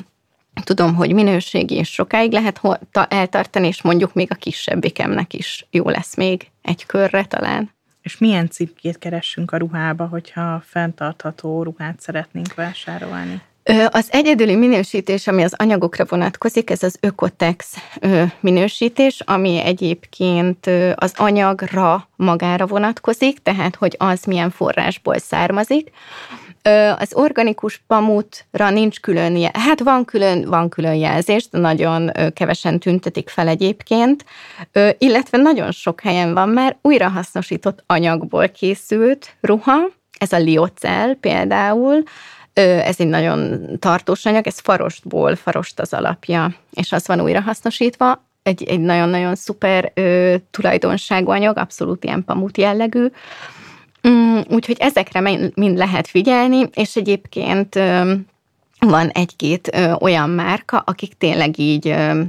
tudom, 0.65 0.95
hogy 0.95 1.13
minőségi 1.13 1.75
és 1.75 1.93
sokáig 1.93 2.33
lehet 2.33 2.61
eltartani, 3.09 3.67
és 3.67 3.83
mondjuk 3.83 4.15
még 4.15 4.29
a 4.31 4.35
kisebbikemnek 4.35 5.35
is 5.35 5.67
jó 5.71 5.89
lesz 5.89 6.17
még 6.17 6.51
egy 6.63 6.87
körre 6.87 7.25
talán. 7.25 7.71
És 8.03 8.19
milyen 8.19 8.51
cipkét 8.51 8.99
keressünk 8.99 9.53
a 9.53 9.57
ruhába, 9.57 10.07
hogyha 10.07 10.63
fenntartható 10.67 11.63
ruhát 11.63 12.01
szeretnénk 12.01 12.55
vásárolni? 12.55 13.43
Az 13.91 14.09
egyedüli 14.11 14.55
minősítés, 14.55 15.27
ami 15.27 15.43
az 15.43 15.55
anyagokra 15.57 16.05
vonatkozik, 16.09 16.71
ez 16.71 16.83
az 16.83 16.97
Ökotex 17.01 17.77
minősítés, 18.41 19.21
ami 19.25 19.61
egyébként 19.65 20.71
az 20.95 21.13
anyagra 21.17 22.09
magára 22.17 22.67
vonatkozik, 22.67 23.39
tehát 23.39 23.77
hogy 23.77 23.97
az 23.99 24.25
milyen 24.25 24.51
forrásból 24.51 25.19
származik. 25.19 25.91
Az 26.99 27.15
organikus 27.15 27.83
pamutra 27.87 28.71
nincs 28.71 29.01
külön, 29.01 29.49
hát 29.53 29.81
van 29.81 30.05
külön, 30.05 30.45
van 30.49 30.69
külön 30.69 30.95
jelzés, 30.95 31.49
de 31.49 31.59
nagyon 31.59 32.11
kevesen 32.35 32.79
tüntetik 32.79 33.29
fel 33.29 33.49
egyébként, 33.49 34.25
illetve 34.99 35.39
nagyon 35.39 35.71
sok 35.71 36.01
helyen 36.01 36.35
van 36.35 36.49
már 36.49 36.77
újrahasznosított 36.83 37.85
anyagból 37.87 38.49
készült 38.49 39.37
ruha, 39.41 39.77
ez 40.19 40.33
a 40.33 40.39
liocell 40.39 41.17
például, 41.21 42.03
ez 42.61 43.01
egy 43.01 43.07
nagyon 43.07 43.67
tartós 43.79 44.27
anyag, 44.27 44.47
ez 44.47 44.59
farostból, 44.59 45.37
farost 45.37 45.81
az 45.81 45.93
alapja, 45.93 46.55
és 46.71 46.93
az 46.93 47.07
van 47.07 47.21
újra 47.21 47.41
hasznosítva. 47.41 48.25
Egy, 48.43 48.63
egy 48.63 48.81
nagyon-nagyon 48.81 49.35
szuper 49.35 49.91
ö, 49.95 50.35
tulajdonságú 50.51 51.31
anyag, 51.31 51.57
abszolút 51.57 52.05
ilyen 52.05 52.25
pamut 52.25 52.59
jellegű. 52.59 53.07
Mm, 54.09 54.39
úgyhogy 54.49 54.77
ezekre 54.79 55.21
mind 55.55 55.77
lehet 55.77 56.09
figyelni, 56.09 56.69
és 56.75 56.97
egyébként 56.97 57.77
ö, 57.77 58.13
van 58.79 59.09
egy-két 59.09 59.71
ö, 59.73 59.93
olyan 60.01 60.31
márka, 60.31 60.83
akik 60.87 61.13
tényleg 61.19 61.59
így 61.59 61.89
ö, 61.89 62.23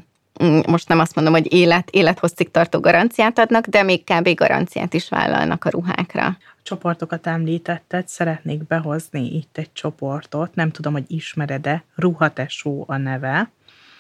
mm, 0.44 0.60
most 0.68 0.88
nem 0.88 1.00
azt 1.00 1.16
mondom, 1.16 1.34
hogy 1.34 1.54
élet, 1.54 1.90
élethosszig 1.90 2.52
tartó 2.52 2.80
garanciát 2.80 3.40
adnak, 3.40 3.68
de 3.68 3.84
még 3.84 4.04
kb. 4.04 4.34
garanciát 4.34 4.94
is 4.94 5.10
vállalnak 5.10 5.66
a 5.66 5.70
ruhákra 5.70 6.38
csoportokat 6.64 7.28
említetted, 7.28 8.08
szeretnék 8.08 8.68
behozni 8.68 9.36
itt 9.36 9.58
egy 9.58 9.74
csoportot, 9.74 10.56
nem 10.56 10.72
tudom, 10.72 10.94
hogy 10.94 11.06
ismered-e, 11.08 11.84
Ruhatesó 11.96 12.84
a 12.88 12.98
neve. 12.98 13.52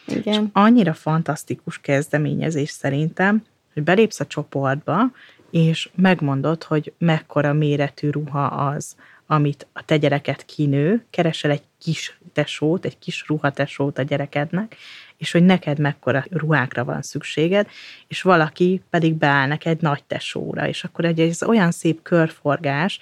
Igen. 0.07 0.43
És 0.43 0.49
annyira 0.53 0.93
fantasztikus 0.93 1.79
kezdeményezés 1.81 2.69
szerintem, 2.69 3.43
hogy 3.73 3.83
belépsz 3.83 4.19
a 4.19 4.27
csoportba, 4.27 5.11
és 5.51 5.89
megmondod, 5.95 6.63
hogy 6.63 6.93
mekkora 6.97 7.53
méretű 7.53 8.09
ruha 8.09 8.45
az, 8.45 8.95
amit 9.25 9.67
a 9.73 9.85
te 9.85 9.97
gyereket 9.97 10.45
kinő, 10.45 11.05
keresel 11.09 11.51
egy 11.51 11.63
kis 11.77 12.17
tesót, 12.33 12.85
egy 12.85 12.99
kis 12.99 13.27
ruhatesót 13.27 13.97
a 13.97 14.01
gyerekednek, 14.01 14.75
és 15.17 15.31
hogy 15.31 15.43
neked 15.43 15.79
mekkora 15.79 16.25
ruhákra 16.29 16.83
van 16.83 17.01
szükséged, 17.01 17.67
és 18.07 18.21
valaki 18.21 18.81
pedig 18.89 19.13
beáll 19.13 19.47
neked 19.47 19.81
nagy 19.81 20.03
tesóra, 20.03 20.67
és 20.67 20.83
akkor 20.83 21.05
egy, 21.05 21.19
ez 21.19 21.43
olyan 21.43 21.71
szép 21.71 22.01
körforgás, 22.01 22.99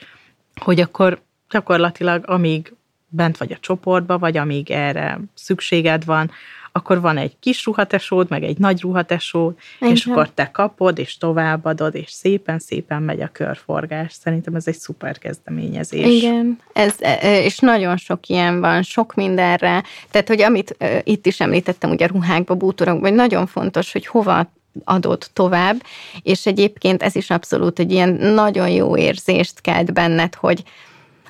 hogy 0.56 0.80
akkor 0.80 1.21
gyakorlatilag 1.50 2.30
amíg 2.30 2.74
bent 3.08 3.38
vagy 3.38 3.52
a 3.52 3.60
csoportba, 3.60 4.17
vagy 4.17 4.38
amíg 4.38 4.71
erre 4.71 5.19
szükséged 5.34 6.06
van, 6.06 6.32
akkor 6.71 7.01
van 7.01 7.17
egy 7.17 7.36
kis 7.39 7.65
ruhatesód, 7.65 8.29
meg 8.29 8.43
egy 8.43 8.57
nagy 8.57 8.81
ruhatesód, 8.81 9.55
Igen. 9.79 9.93
és 9.93 10.05
akkor 10.05 10.29
te 10.29 10.51
kapod, 10.51 10.99
és 10.99 11.17
továbbadod, 11.17 11.95
és 11.95 12.12
szépen-szépen 12.12 13.01
megy 13.01 13.21
a 13.21 13.29
körforgás. 13.31 14.13
Szerintem 14.13 14.55
ez 14.55 14.67
egy 14.67 14.77
szuper 14.77 15.17
kezdeményezés. 15.17 16.05
Igen, 16.05 16.60
ez, 16.73 16.95
e, 16.99 17.17
e, 17.21 17.43
és 17.43 17.60
nagyon 17.60 17.97
sok 17.97 18.27
ilyen 18.27 18.60
van, 18.60 18.81
sok 18.81 19.13
mindenre. 19.13 19.84
Tehát, 20.12 20.27
hogy 20.27 20.41
amit 20.41 20.75
e, 20.77 21.01
itt 21.03 21.25
is 21.25 21.39
említettem, 21.39 21.89
ugye 21.89 22.07
ruhákba, 22.07 22.55
bútorokba, 22.55 23.07
hogy 23.07 23.15
nagyon 23.15 23.47
fontos, 23.47 23.91
hogy 23.91 24.05
hova 24.05 24.51
adott 24.84 25.29
tovább, 25.34 25.84
és 26.21 26.45
egyébként 26.45 27.03
ez 27.03 27.15
is 27.15 27.29
abszolút 27.29 27.79
egy 27.79 27.91
ilyen 27.91 28.10
nagyon 28.10 28.69
jó 28.69 28.97
érzést 28.97 29.62
kelt 29.62 29.93
benned, 29.93 30.36
hogy, 30.36 30.63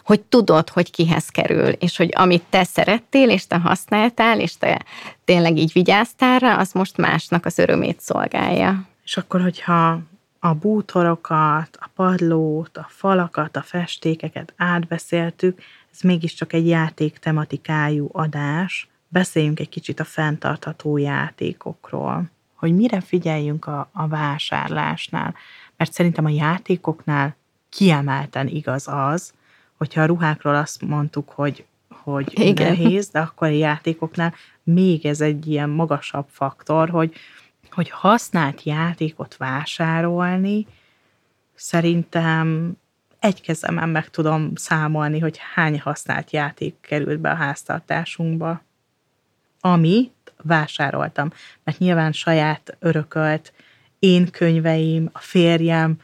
hogy 0.03 0.21
tudod, 0.21 0.69
hogy 0.69 0.91
kihez 0.91 1.27
kerül, 1.27 1.67
és 1.67 1.97
hogy 1.97 2.09
amit 2.15 2.43
te 2.49 2.63
szerettél, 2.63 3.29
és 3.29 3.47
te 3.47 3.57
használtál, 3.57 4.39
és 4.39 4.57
te 4.57 4.85
tényleg 5.25 5.57
így 5.57 5.71
vigyáztál 5.73 6.39
rá, 6.39 6.57
az 6.57 6.71
most 6.71 6.97
másnak 6.97 7.45
az 7.45 7.59
örömét 7.59 7.99
szolgálja. 7.99 8.87
És 9.03 9.17
akkor, 9.17 9.41
hogyha 9.41 9.99
a 10.39 10.53
bútorokat, 10.53 11.77
a 11.79 11.89
padlót, 11.95 12.77
a 12.77 12.85
falakat, 12.89 13.55
a 13.55 13.61
festékeket 13.61 14.53
átbeszéltük, 14.57 15.59
ez 15.93 16.01
mégiscsak 16.01 16.53
egy 16.53 16.67
játék 16.67 17.17
tematikájú 17.17 18.09
adás. 18.11 18.89
Beszéljünk 19.07 19.59
egy 19.59 19.69
kicsit 19.69 19.99
a 19.99 20.03
fenntartható 20.03 20.97
játékokról, 20.97 22.29
hogy 22.55 22.75
mire 22.75 23.01
figyeljünk 23.01 23.65
a, 23.65 23.89
a 23.93 24.07
vásárlásnál, 24.07 25.35
mert 25.77 25.93
szerintem 25.93 26.25
a 26.25 26.29
játékoknál 26.29 27.35
kiemelten 27.69 28.47
igaz 28.47 28.87
az, 28.87 29.33
hogyha 29.81 30.01
a 30.01 30.05
ruhákról 30.05 30.55
azt 30.55 30.81
mondtuk, 30.81 31.29
hogy, 31.29 31.65
hogy 31.89 32.39
Igen. 32.39 32.67
nehéz, 32.67 33.09
de 33.09 33.19
akkor 33.19 33.47
a 33.47 33.51
játékoknál 33.51 34.33
még 34.63 35.05
ez 35.05 35.21
egy 35.21 35.47
ilyen 35.47 35.69
magasabb 35.69 36.25
faktor, 36.29 36.89
hogy, 36.89 37.13
hogy 37.71 37.89
használt 37.89 38.63
játékot 38.63 39.37
vásárolni, 39.37 40.67
szerintem 41.55 42.71
egy 43.19 43.41
kezemen 43.41 43.89
meg 43.89 44.09
tudom 44.09 44.55
számolni, 44.55 45.19
hogy 45.19 45.39
hány 45.53 45.79
használt 45.79 46.31
játék 46.31 46.75
került 46.81 47.19
be 47.19 47.29
a 47.29 47.35
háztartásunkba, 47.35 48.61
amit 49.59 50.33
vásároltam. 50.43 51.31
Mert 51.63 51.77
nyilván 51.77 52.11
saját 52.11 52.77
örökölt 52.79 53.53
én 53.99 54.31
könyveim, 54.31 55.09
a 55.11 55.19
férjem 55.19 55.97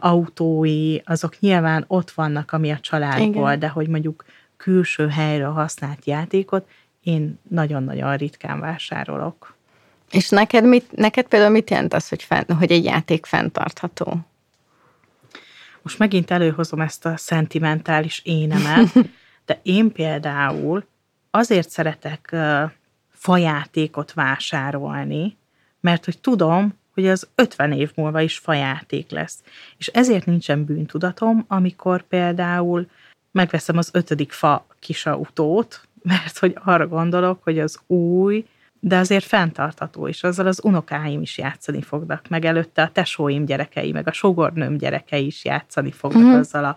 autói, 0.00 0.96
azok 1.04 1.40
nyilván 1.40 1.84
ott 1.86 2.10
vannak, 2.10 2.52
ami 2.52 2.70
a 2.70 2.78
családból, 2.80 3.46
Igen. 3.46 3.58
de 3.58 3.68
hogy 3.68 3.88
mondjuk 3.88 4.24
külső 4.56 5.08
helyre 5.08 5.44
használt 5.44 6.04
játékot, 6.04 6.68
én 7.02 7.38
nagyon-nagyon 7.48 8.16
ritkán 8.16 8.60
vásárolok. 8.60 9.54
És 10.10 10.28
neked, 10.28 10.64
mit, 10.64 10.96
neked 10.96 11.26
például 11.26 11.52
mit 11.52 11.70
jelent 11.70 11.94
az, 11.94 12.08
hogy, 12.08 12.22
fenn, 12.22 12.52
hogy 12.58 12.72
egy 12.72 12.84
játék 12.84 13.26
fenntartható? 13.26 14.18
Most 15.82 15.98
megint 15.98 16.30
előhozom 16.30 16.80
ezt 16.80 17.06
a 17.06 17.16
szentimentális 17.16 18.20
énemet, 18.24 18.92
de 19.46 19.60
én 19.62 19.92
például 19.92 20.86
azért 21.30 21.70
szeretek 21.70 22.36
fajátékot 23.12 24.12
vásárolni, 24.12 25.36
mert 25.80 26.04
hogy 26.04 26.18
tudom, 26.18 26.78
hogy 26.96 27.08
az 27.08 27.28
50 27.34 27.72
év 27.72 27.92
múlva 27.94 28.20
is 28.20 28.38
fajáték 28.38 29.10
lesz. 29.10 29.42
És 29.76 29.86
ezért 29.86 30.26
nincsen 30.26 30.64
bűntudatom, 30.64 31.44
amikor 31.48 32.02
például 32.02 32.86
megveszem 33.32 33.76
az 33.76 33.90
ötödik 33.92 34.32
fa 34.32 34.66
kisautót, 34.80 35.80
mert 36.02 36.38
hogy 36.38 36.58
arra 36.64 36.86
gondolok, 36.86 37.42
hogy 37.42 37.58
az 37.58 37.80
új, 37.86 38.44
de 38.80 38.96
azért 38.96 39.24
fenntartató, 39.24 40.08
és 40.08 40.22
azzal 40.22 40.46
az 40.46 40.60
unokáim 40.64 41.20
is 41.22 41.38
játszani 41.38 41.82
fognak, 41.82 42.28
meg 42.28 42.44
előtte 42.44 42.82
a 42.82 42.90
tesóim 42.92 43.44
gyerekei, 43.44 43.92
meg 43.92 44.08
a 44.08 44.12
sogornőm 44.12 44.76
gyerekei 44.76 45.26
is 45.26 45.44
játszani 45.44 45.90
fognak 45.90 46.22
uh-huh. 46.22 46.38
azzal 46.38 46.64
a 46.64 46.76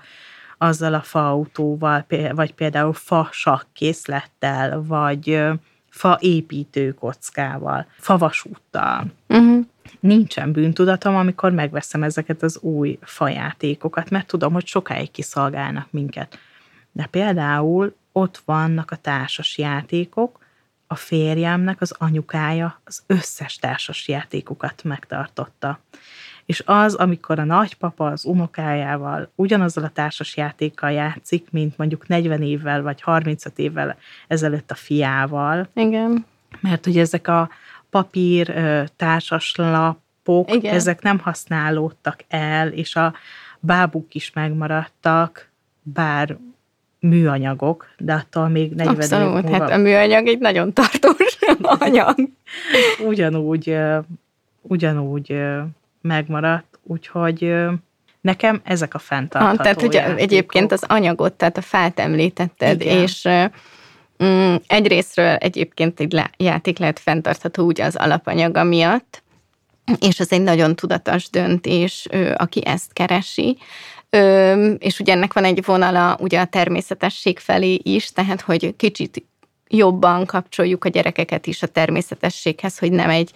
azzal 0.62 0.93
a 0.93 1.01
faautóval, 1.01 2.05
vagy 2.32 2.53
például 2.53 2.93
fa 2.93 3.29
sakkészlettel, 3.32 4.84
vagy 4.84 5.41
fa 5.89 6.17
építőkockával, 6.21 7.86
favasúttal. 7.97 9.05
Uh-huh. 9.27 9.65
Nincsen 9.99 10.51
bűntudatom, 10.51 11.15
amikor 11.15 11.51
megveszem 11.51 12.03
ezeket 12.03 12.43
az 12.43 12.57
új 12.57 12.97
fajátékokat, 13.01 14.09
mert 14.09 14.27
tudom, 14.27 14.53
hogy 14.53 14.67
sokáig 14.67 15.12
kiszolgálnak 15.12 15.88
minket. 15.91 16.39
De 16.91 17.05
például 17.05 17.95
ott 18.12 18.41
vannak 18.45 18.91
a 18.91 18.95
társas 18.95 19.57
játékok, 19.57 20.39
a 20.88 20.95
férjemnek 20.95 21.81
az 21.81 21.95
anyukája 21.97 22.81
az 22.83 23.03
összes 23.07 23.55
társas 23.55 24.07
játékokat 24.07 24.83
megtartotta. 24.83 25.79
És 26.45 26.63
az, 26.65 26.93
amikor 26.93 27.39
a 27.39 27.43
nagypapa 27.43 28.05
az 28.05 28.25
unokájával 28.25 29.31
ugyanazzal 29.35 29.83
a 29.83 29.89
társas 29.89 30.38
játékkal 30.38 30.91
játszik, 30.91 31.47
mint 31.51 31.77
mondjuk 31.77 32.07
40 32.07 32.41
évvel 32.41 32.81
vagy 32.81 33.01
35 33.01 33.59
évvel 33.59 33.97
ezelőtt 34.27 34.71
a 34.71 34.75
fiával. 34.75 35.67
Igen. 35.73 36.25
Mert 36.59 36.85
hogy 36.85 36.97
ezek 36.97 37.27
a 37.27 37.49
papír 37.89 38.54
társaslapok, 38.95 40.54
Igen. 40.56 40.73
ezek 40.73 41.02
nem 41.02 41.19
használódtak 41.19 42.19
el, 42.28 42.67
és 42.67 42.95
a 42.95 43.13
bábuk 43.60 44.13
is 44.13 44.32
megmaradtak, 44.34 45.49
bár 45.82 46.38
műanyagok, 46.99 47.88
de 47.97 48.13
attól 48.13 48.47
még 48.47 48.71
40 48.71 48.95
Abszolút, 48.95 49.38
év 49.38 49.43
múlva... 49.43 49.63
hát 49.63 49.71
a 49.71 49.78
műanyag 49.78 50.28
egy 50.28 50.39
nagyon 50.39 50.73
tartós 50.73 51.38
anyag. 51.80 52.15
ugyanúgy, 53.06 53.78
ugyanúgy 54.62 55.41
megmaradt, 56.02 56.80
úgyhogy 56.84 57.56
nekem 58.21 58.62
ezek 58.63 58.93
a 58.93 58.99
fenntartható 58.99 59.56
ha, 59.58 59.63
Tehát, 59.63 59.82
hogy 59.82 59.93
játékok. 59.93 60.19
egyébként 60.19 60.71
az 60.71 60.84
anyagot, 60.88 61.34
tehát 61.34 61.58
a 61.58 61.62
fát 61.62 61.99
említetted, 61.99 62.82
Igen. 62.82 62.97
és 62.97 63.28
mm, 64.23 64.55
egyrésztről 64.67 65.36
egyébként 65.36 65.99
egy 65.99 66.21
játék 66.38 66.77
lehet 66.77 66.99
fenntartható 66.99 67.65
ugye 67.65 67.86
az 67.86 67.95
alapanyaga 67.95 68.63
miatt, 68.63 69.23
és 69.99 70.19
az 70.19 70.32
egy 70.32 70.41
nagyon 70.41 70.75
tudatos 70.75 71.29
döntés, 71.29 72.08
aki 72.36 72.65
ezt 72.65 72.93
keresi. 72.93 73.58
És 74.77 74.99
ugye 74.99 75.13
ennek 75.13 75.34
van 75.34 75.43
egy 75.43 75.65
vonala 75.65 76.17
ugye 76.19 76.39
a 76.39 76.45
természetesség 76.45 77.39
felé 77.39 77.79
is, 77.84 78.12
tehát 78.12 78.41
hogy 78.41 78.75
kicsit 78.75 79.23
jobban 79.67 80.25
kapcsoljuk 80.25 80.86
a 80.86 80.89
gyerekeket 80.89 81.47
is 81.47 81.63
a 81.63 81.67
természetességhez, 81.67 82.77
hogy 82.77 82.91
nem 82.91 83.10
egy, 83.10 83.32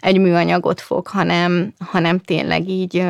egy 0.00 0.18
műanyagot 0.18 0.80
fog, 0.80 1.06
hanem, 1.06 1.74
hanem 1.78 2.20
tényleg 2.20 2.68
így 2.68 3.04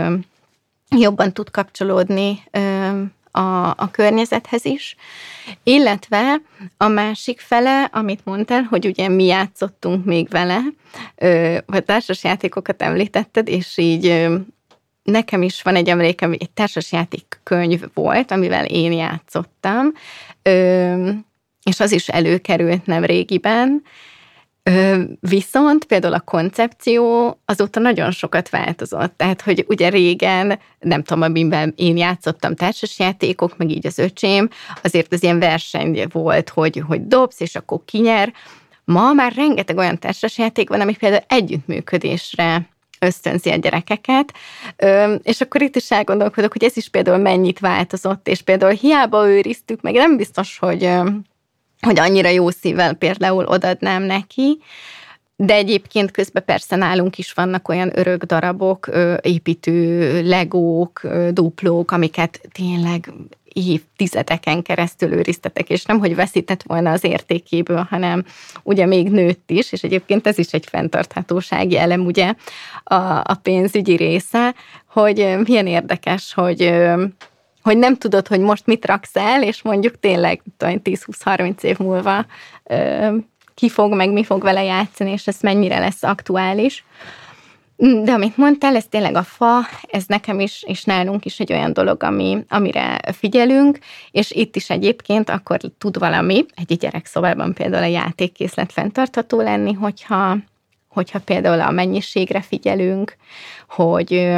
jobban 0.96 1.32
tud 1.32 1.50
kapcsolódni 1.50 2.42
a, 3.36 3.68
a 3.68 3.88
környezethez 3.90 4.64
is. 4.64 4.96
Illetve 5.62 6.40
a 6.76 6.88
másik 6.88 7.40
fele, 7.40 7.84
amit 7.92 8.24
mondtál, 8.24 8.62
hogy 8.62 8.86
ugye 8.86 9.08
mi 9.08 9.24
játszottunk 9.24 10.04
még 10.04 10.28
vele, 10.28 10.60
vagy 11.66 11.84
társasjátékokat 11.84 12.82
említetted, 12.82 13.48
és 13.48 13.78
így 13.78 14.28
nekem 15.02 15.42
is 15.42 15.62
van 15.62 15.76
egy 15.76 15.88
emlékem, 15.88 16.32
egy 16.32 16.50
társasjáték 16.50 17.40
könyv 17.42 17.82
volt, 17.94 18.30
amivel 18.30 18.64
én 18.64 18.92
játszottam, 18.92 19.92
és 21.62 21.80
az 21.80 21.92
is 21.92 22.08
előkerült 22.08 22.86
nem 22.86 23.04
régiben, 23.04 23.82
Viszont 25.20 25.84
például 25.84 26.14
a 26.14 26.20
koncepció 26.20 27.30
azóta 27.44 27.80
nagyon 27.80 28.10
sokat 28.10 28.48
változott. 28.48 29.16
Tehát, 29.16 29.42
hogy 29.42 29.64
ugye 29.68 29.88
régen, 29.88 30.58
nem 30.80 31.02
tudom, 31.02 31.22
amiben 31.22 31.72
én 31.76 31.96
játszottam 31.96 32.54
társasjátékok, 32.54 33.56
meg 33.56 33.70
így 33.70 33.86
az 33.86 33.98
öcsém, 33.98 34.48
azért 34.82 35.12
az 35.12 35.22
ilyen 35.22 35.38
verseny 35.38 36.06
volt, 36.12 36.48
hogy, 36.48 36.82
hogy 36.86 37.06
dobsz, 37.06 37.40
és 37.40 37.54
akkor 37.54 37.80
kinyer. 37.84 38.32
Ma 38.84 39.12
már 39.12 39.32
rengeteg 39.34 39.76
olyan 39.76 39.98
társasjáték 39.98 40.68
van, 40.68 40.80
ami 40.80 40.96
például 40.96 41.24
együttműködésre 41.28 42.68
ösztönzi 42.98 43.50
a 43.50 43.56
gyerekeket, 43.56 44.32
és 45.22 45.40
akkor 45.40 45.62
itt 45.62 45.76
is 45.76 45.90
elgondolkodok, 45.90 46.52
hogy 46.52 46.64
ez 46.64 46.76
is 46.76 46.88
például 46.88 47.18
mennyit 47.18 47.58
változott, 47.58 48.28
és 48.28 48.42
például 48.42 48.72
hiába 48.72 49.28
őriztük, 49.28 49.80
meg 49.80 49.94
nem 49.94 50.16
biztos, 50.16 50.58
hogy 50.58 50.90
hogy 51.80 51.98
annyira 51.98 52.28
jó 52.28 52.50
szívvel 52.50 52.94
például 52.94 53.44
odadnám 53.44 54.02
neki, 54.02 54.58
de 55.36 55.54
egyébként 55.54 56.10
közben 56.10 56.44
persze 56.44 56.76
nálunk 56.76 57.18
is 57.18 57.32
vannak 57.32 57.68
olyan 57.68 57.98
örök 57.98 58.24
darabok, 58.24 58.90
építő 59.20 60.22
legók, 60.22 61.06
duplók, 61.30 61.90
amiket 61.90 62.40
tényleg 62.52 63.12
évtizedeken 63.52 64.62
keresztül 64.62 65.12
őriztetek, 65.12 65.70
és 65.70 65.84
nem, 65.84 65.98
hogy 65.98 66.14
veszített 66.14 66.62
volna 66.62 66.90
az 66.90 67.04
értékéből, 67.04 67.86
hanem 67.90 68.24
ugye 68.62 68.86
még 68.86 69.10
nőtt 69.10 69.50
is, 69.50 69.72
és 69.72 69.82
egyébként 69.82 70.26
ez 70.26 70.38
is 70.38 70.52
egy 70.52 70.66
fenntarthatósági 70.66 71.78
elem, 71.78 72.00
ugye 72.00 72.34
a, 72.84 72.94
a 73.04 73.38
pénzügyi 73.42 73.96
része, 73.96 74.54
hogy 74.86 75.36
milyen 75.46 75.66
érdekes, 75.66 76.34
hogy 76.34 76.72
hogy 77.66 77.78
nem 77.78 77.96
tudod, 77.96 78.26
hogy 78.26 78.40
most 78.40 78.66
mit 78.66 78.84
raksz 78.84 79.16
el, 79.16 79.42
és 79.42 79.62
mondjuk 79.62 80.00
tényleg 80.00 80.42
10-20-30 80.58 81.62
év 81.62 81.78
múlva 81.78 82.26
ki 83.54 83.68
fog, 83.68 83.94
meg 83.94 84.12
mi 84.12 84.24
fog 84.24 84.42
vele 84.42 84.62
játszani, 84.62 85.10
és 85.10 85.26
ez 85.26 85.40
mennyire 85.40 85.78
lesz 85.78 86.02
aktuális. 86.02 86.84
De 87.76 88.12
amit 88.12 88.36
mondtál, 88.36 88.76
ez 88.76 88.84
tényleg 88.86 89.14
a 89.14 89.22
fa, 89.22 89.60
ez 89.90 90.04
nekem 90.06 90.40
is, 90.40 90.62
és 90.66 90.84
nálunk 90.84 91.24
is 91.24 91.40
egy 91.40 91.52
olyan 91.52 91.72
dolog, 91.72 92.02
ami, 92.02 92.44
amire 92.48 93.00
figyelünk, 93.12 93.78
és 94.10 94.30
itt 94.30 94.56
is 94.56 94.70
egyébként 94.70 95.30
akkor 95.30 95.60
tud 95.78 95.98
valami, 95.98 96.44
egy 96.54 96.76
gyerekszobában 96.76 97.52
például 97.52 97.82
a 97.82 97.86
játékkészlet 97.86 98.72
fenntartható 98.72 99.40
lenni, 99.40 99.72
hogyha, 99.72 100.36
hogyha 100.88 101.18
például 101.18 101.60
a 101.60 101.70
mennyiségre 101.70 102.40
figyelünk, 102.40 103.16
hogy, 103.68 104.28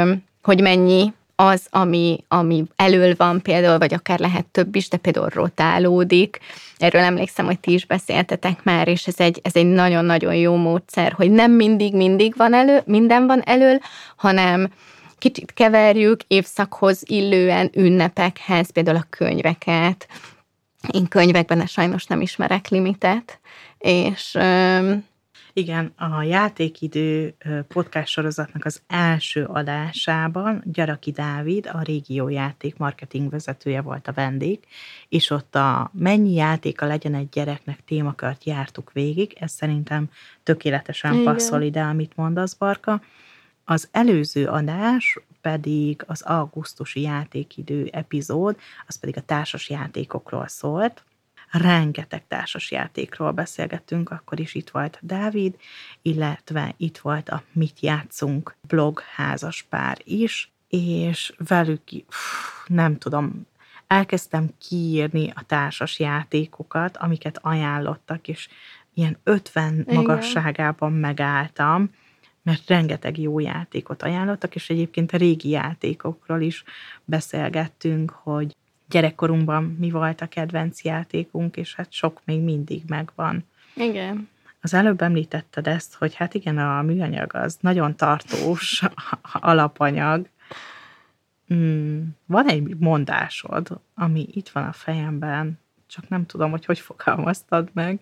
hogy 0.41 0.61
mennyi 0.61 1.13
az, 1.41 1.67
ami, 1.69 2.23
ami 2.27 2.63
elől 2.75 3.13
van 3.17 3.41
például, 3.41 3.77
vagy 3.77 3.93
akár 3.93 4.19
lehet 4.19 4.45
több 4.45 4.75
is, 4.75 4.89
de 4.89 4.97
például 4.97 5.29
rotálódik. 5.29 6.39
Erről 6.77 7.01
emlékszem, 7.01 7.45
hogy 7.45 7.59
ti 7.59 7.73
is 7.73 7.85
beszéltetek 7.85 8.63
már, 8.63 8.87
és 8.87 9.07
ez 9.07 9.19
egy, 9.19 9.39
ez 9.43 9.55
egy 9.55 9.65
nagyon-nagyon 9.65 10.35
jó 10.35 10.55
módszer, 10.55 11.11
hogy 11.11 11.31
nem 11.31 11.51
mindig, 11.51 11.95
mindig 11.95 12.33
van 12.37 12.53
elő, 12.53 12.81
minden 12.85 13.27
van 13.27 13.41
elől, 13.41 13.79
hanem 14.15 14.69
kicsit 15.17 15.53
keverjük 15.53 16.21
évszakhoz 16.27 17.01
illően 17.05 17.69
ünnepekhez, 17.73 18.69
például 18.69 18.97
a 18.97 19.07
könyveket. 19.09 20.07
Én 20.91 21.07
könyvekben 21.07 21.65
sajnos 21.65 22.05
nem 22.05 22.21
ismerek 22.21 22.67
limitet, 22.67 23.39
és 23.77 24.37
igen, 25.53 25.93
a 25.95 26.23
Játékidő 26.23 27.33
podcast 27.67 28.07
sorozatnak 28.07 28.65
az 28.65 28.81
első 28.87 29.43
adásában 29.43 30.63
Gyaraki 30.65 31.11
Dávid, 31.11 31.69
a 31.73 31.81
régió 31.81 32.29
játék 32.29 32.77
marketing 32.77 33.29
vezetője 33.29 33.81
volt 33.81 34.07
a 34.07 34.13
vendég, 34.13 34.59
és 35.09 35.29
ott 35.29 35.55
a 35.55 35.91
mennyi 35.93 36.33
játéka 36.33 36.85
legyen 36.85 37.15
egy 37.15 37.29
gyereknek 37.29 37.83
témakört 37.85 38.43
jártuk 38.43 38.91
végig, 38.91 39.35
ez 39.39 39.51
szerintem 39.51 40.09
tökéletesen 40.43 41.13
Igen. 41.13 41.23
passzol 41.33 41.61
ide, 41.61 41.81
amit 41.81 42.15
mondasz, 42.15 42.53
Barka. 42.53 43.01
Az 43.65 43.87
előző 43.91 44.47
adás 44.47 45.19
pedig 45.41 46.03
az 46.07 46.21
augusztusi 46.21 47.01
játékidő 47.01 47.89
epizód, 47.91 48.57
az 48.87 48.99
pedig 48.99 49.17
a 49.17 49.21
társas 49.21 49.69
játékokról 49.69 50.47
szólt, 50.47 51.03
rengeteg 51.51 52.27
társas 52.27 52.71
játékról 52.71 53.31
beszélgettünk, 53.31 54.09
akkor 54.09 54.39
is 54.39 54.55
itt 54.55 54.69
volt 54.69 54.99
Dávid, 55.01 55.55
illetve 56.01 56.73
itt 56.77 56.97
volt 56.97 57.29
a 57.29 57.43
Mit 57.51 57.79
játszunk 57.79 58.55
blog 58.67 58.99
házas 59.15 59.65
pár 59.69 59.97
is, 60.03 60.51
és 60.67 61.33
velük, 61.37 61.81
nem 62.67 62.97
tudom, 62.97 63.47
elkezdtem 63.87 64.49
kiírni 64.57 65.31
a 65.35 65.43
társas 65.45 65.99
játékokat, 65.99 66.97
amiket 66.97 67.39
ajánlottak, 67.41 68.27
és 68.27 68.47
ilyen 68.93 69.17
50 69.23 69.79
Igen. 69.79 69.95
magasságában 69.95 70.93
megálltam, 70.93 71.89
mert 72.43 72.67
rengeteg 72.67 73.17
jó 73.17 73.39
játékot 73.39 74.03
ajánlottak, 74.03 74.55
és 74.55 74.69
egyébként 74.69 75.11
a 75.11 75.17
régi 75.17 75.49
játékokról 75.49 76.41
is 76.41 76.63
beszélgettünk, 77.05 78.11
hogy 78.11 78.55
gyerekkorunkban 78.89 79.63
mi 79.63 79.89
volt 79.89 80.21
a 80.21 80.27
kedvenc 80.27 80.83
játékunk, 80.83 81.57
és 81.57 81.75
hát 81.75 81.91
sok 81.91 82.21
még 82.25 82.41
mindig 82.41 82.83
megvan. 82.87 83.45
Igen. 83.73 84.29
Az 84.61 84.73
előbb 84.73 85.01
említetted 85.01 85.67
ezt, 85.67 85.95
hogy 85.95 86.15
hát 86.15 86.33
igen, 86.33 86.57
a 86.57 86.81
műanyag 86.81 87.35
az 87.35 87.57
nagyon 87.59 87.95
tartós 87.95 88.83
alapanyag. 89.33 90.27
Hmm, 91.47 92.09
van 92.25 92.47
egy 92.47 92.77
mondásod, 92.77 93.79
ami 93.95 94.27
itt 94.31 94.49
van 94.49 94.63
a 94.63 94.71
fejemben, 94.71 95.59
csak 95.87 96.09
nem 96.09 96.25
tudom, 96.25 96.51
hogy 96.51 96.65
hogy 96.65 96.79
fogalmaztad 96.79 97.69
meg, 97.73 97.99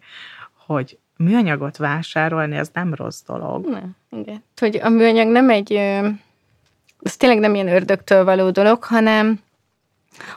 hogy 0.65 0.97
műanyagot 1.17 1.77
vásárolni, 1.77 2.57
az 2.57 2.69
nem 2.73 2.93
rossz 2.93 3.21
dolog. 3.25 3.67
Nem, 3.69 3.95
igen. 4.09 4.43
Hogy 4.55 4.79
a 4.83 4.89
műanyag 4.89 5.27
nem 5.27 5.49
egy, 5.49 5.73
ez 7.01 7.17
tényleg 7.17 7.39
nem 7.39 7.55
ilyen 7.55 7.67
ördögtől 7.67 8.23
való 8.23 8.49
dolog, 8.49 8.83
hanem 8.83 9.39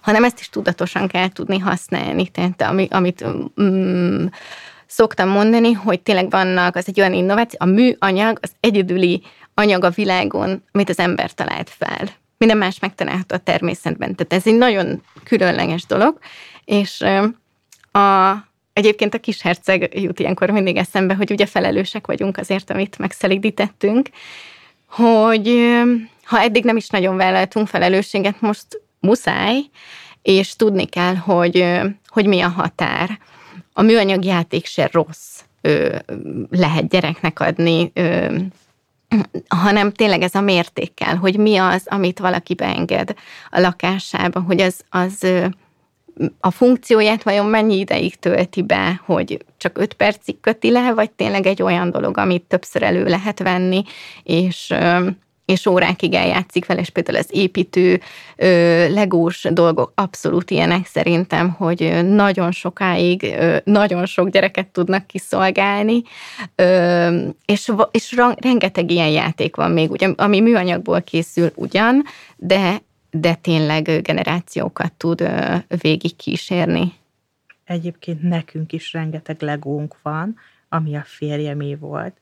hanem 0.03 0.25
ezt 0.25 0.41
is 0.41 0.49
tudatosan 0.49 1.09
kell 1.09 1.29
tudni 1.29 1.59
használni. 1.59 2.29
Tehát 2.29 2.63
ami, 2.63 2.89
amit 2.91 3.25
mm, 3.63 4.27
szoktam 4.87 5.29
mondani, 5.29 5.73
hogy 5.73 6.01
tényleg 6.01 6.31
vannak, 6.31 6.77
az 6.77 6.89
egy 6.89 7.01
olyan 7.01 7.13
innováció, 7.13 7.59
a 7.63 7.65
műanyag 7.65 8.39
az 8.43 8.53
egyedüli 8.61 9.23
anyag 9.55 9.85
a 9.85 9.91
világon, 9.91 10.63
amit 10.73 10.89
az 10.89 10.99
ember 10.99 11.33
talált 11.33 11.71
fel. 11.71 12.09
Minden 12.39 12.57
más 12.57 12.79
megtalálható 12.79 13.35
a 13.35 13.39
természetben. 13.39 14.15
Tehát 14.15 14.33
ez 14.33 14.53
egy 14.53 14.59
nagyon 14.59 15.03
különleges 15.25 15.87
dolog, 15.87 16.19
és 16.65 17.05
a, 17.93 18.33
egyébként 18.73 19.15
a 19.15 19.19
kis 19.19 19.43
herceg 19.43 20.01
jut 20.01 20.21
ilyenkor 20.21 20.51
mindig 20.51 20.77
eszembe, 20.77 21.15
hogy 21.15 21.31
ugye 21.31 21.47
felelősek 21.47 22.07
vagyunk 22.07 22.37
azért, 22.37 22.71
amit 22.71 22.99
megszelidítettünk, 22.99 24.09
hogy 24.89 25.71
ha 26.25 26.41
eddig 26.41 26.65
nem 26.65 26.77
is 26.77 26.89
nagyon 26.89 27.17
vállaltunk 27.17 27.69
felelősséget, 27.69 28.41
most 28.41 28.81
muszáj, 29.01 29.61
és 30.23 30.57
tudni 30.57 30.85
kell, 30.85 31.15
hogy, 31.15 31.81
hogy 32.07 32.27
mi 32.27 32.41
a 32.41 32.49
határ. 32.49 33.19
A 33.73 33.83
műanyag 33.83 34.25
játék 34.25 34.67
se 34.67 34.89
rossz 34.93 35.41
lehet 36.51 36.89
gyereknek 36.89 37.41
adni, 37.41 37.93
hanem 39.49 39.93
tényleg 39.93 40.23
ez 40.23 40.35
a 40.35 40.41
mértékkel, 40.41 41.17
hogy 41.17 41.37
mi 41.37 41.57
az, 41.57 41.83
amit 41.87 42.19
valaki 42.19 42.55
beenged 42.55 43.15
a 43.51 43.61
lakásába, 43.61 44.41
hogy 44.41 44.61
az, 44.61 44.81
az 44.91 45.27
a 46.41 46.51
funkcióját 46.51 47.23
vajon 47.23 47.47
mennyi 47.47 47.79
ideig 47.79 48.19
tölti 48.19 48.63
be, 48.63 49.01
hogy 49.05 49.45
csak 49.57 49.79
öt 49.79 49.95
percig 49.95 50.41
köti 50.41 50.71
le, 50.71 50.95
vagy 50.95 51.11
tényleg 51.11 51.47
egy 51.47 51.63
olyan 51.63 51.91
dolog, 51.91 52.19
amit 52.19 52.43
többször 52.43 52.83
elő 52.83 53.05
lehet 53.05 53.39
venni, 53.39 53.83
és 54.23 54.75
és 55.51 55.67
órákig 55.67 56.15
eljátszik 56.15 56.67
vele, 56.67 56.81
és 56.81 56.91
például 56.91 57.19
az 57.19 57.29
építő, 57.31 58.01
legós 58.89 59.47
dolgok 59.51 59.93
abszolút 59.95 60.51
ilyenek 60.51 60.87
szerintem, 60.87 61.51
hogy 61.51 62.05
nagyon 62.05 62.53
sokáig, 62.53 63.35
nagyon 63.65 64.07
sok 64.07 64.29
gyereket 64.29 64.67
tudnak 64.67 65.07
kiszolgálni, 65.07 66.03
és, 67.45 67.73
és 67.91 68.17
rengeteg 68.37 68.91
ilyen 68.91 69.09
játék 69.09 69.57
van 69.57 69.71
még, 69.71 69.91
ugye, 69.91 70.13
ami 70.17 70.41
műanyagból 70.41 71.03
készül 71.03 71.51
ugyan, 71.55 72.05
de, 72.37 72.83
de 73.11 73.35
tényleg 73.35 74.03
generációkat 74.03 74.93
tud 74.93 75.31
végig 75.81 76.17
kísérni. 76.17 76.93
Egyébként 77.65 78.23
nekünk 78.23 78.73
is 78.73 78.93
rengeteg 78.93 79.43
legónk 79.43 79.97
van, 80.03 80.37
ami 80.69 80.97
a 80.97 81.03
férjemé 81.07 81.75
volt, 81.75 82.17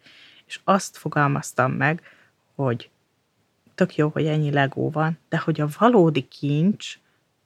és 0.46 0.60
azt 0.64 0.96
fogalmaztam 0.96 1.72
meg, 1.72 2.02
hogy 2.54 2.90
tök 3.78 3.96
jó, 3.96 4.08
hogy 4.08 4.26
ennyi 4.26 4.52
legó 4.52 4.90
van, 4.90 5.18
de 5.28 5.38
hogy 5.38 5.60
a 5.60 5.68
valódi 5.78 6.28
kincs 6.28 6.98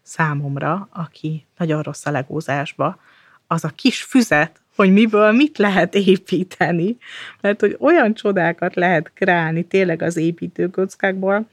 számomra, 0.02 0.88
aki 0.92 1.46
nagyon 1.58 1.82
rossz 1.82 2.06
a 2.06 2.10
legózásba, 2.10 2.98
az 3.46 3.64
a 3.64 3.68
kis 3.68 4.02
füzet, 4.02 4.60
hogy 4.76 4.92
miből 4.92 5.32
mit 5.32 5.58
lehet 5.58 5.94
építeni, 5.94 6.96
mert 7.40 7.60
hogy 7.60 7.76
olyan 7.80 8.14
csodákat 8.14 8.74
lehet 8.74 9.10
kreálni 9.14 9.64
tényleg 9.64 10.02
az 10.02 10.16
építőkockákból, 10.16 11.46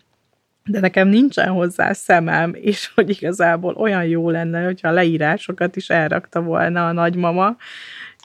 de 0.66 0.80
nekem 0.80 1.08
nincsen 1.08 1.50
hozzá 1.50 1.94
szemem, 1.94 2.54
és 2.54 2.92
hogy 2.96 3.10
igazából 3.10 3.74
olyan 3.74 4.06
jó 4.06 4.30
lenne, 4.30 4.64
hogyha 4.64 4.88
a 4.88 4.92
leírásokat 4.92 5.76
is 5.76 5.90
elrakta 5.90 6.42
volna 6.42 6.88
a 6.88 6.92
nagymama, 6.92 7.56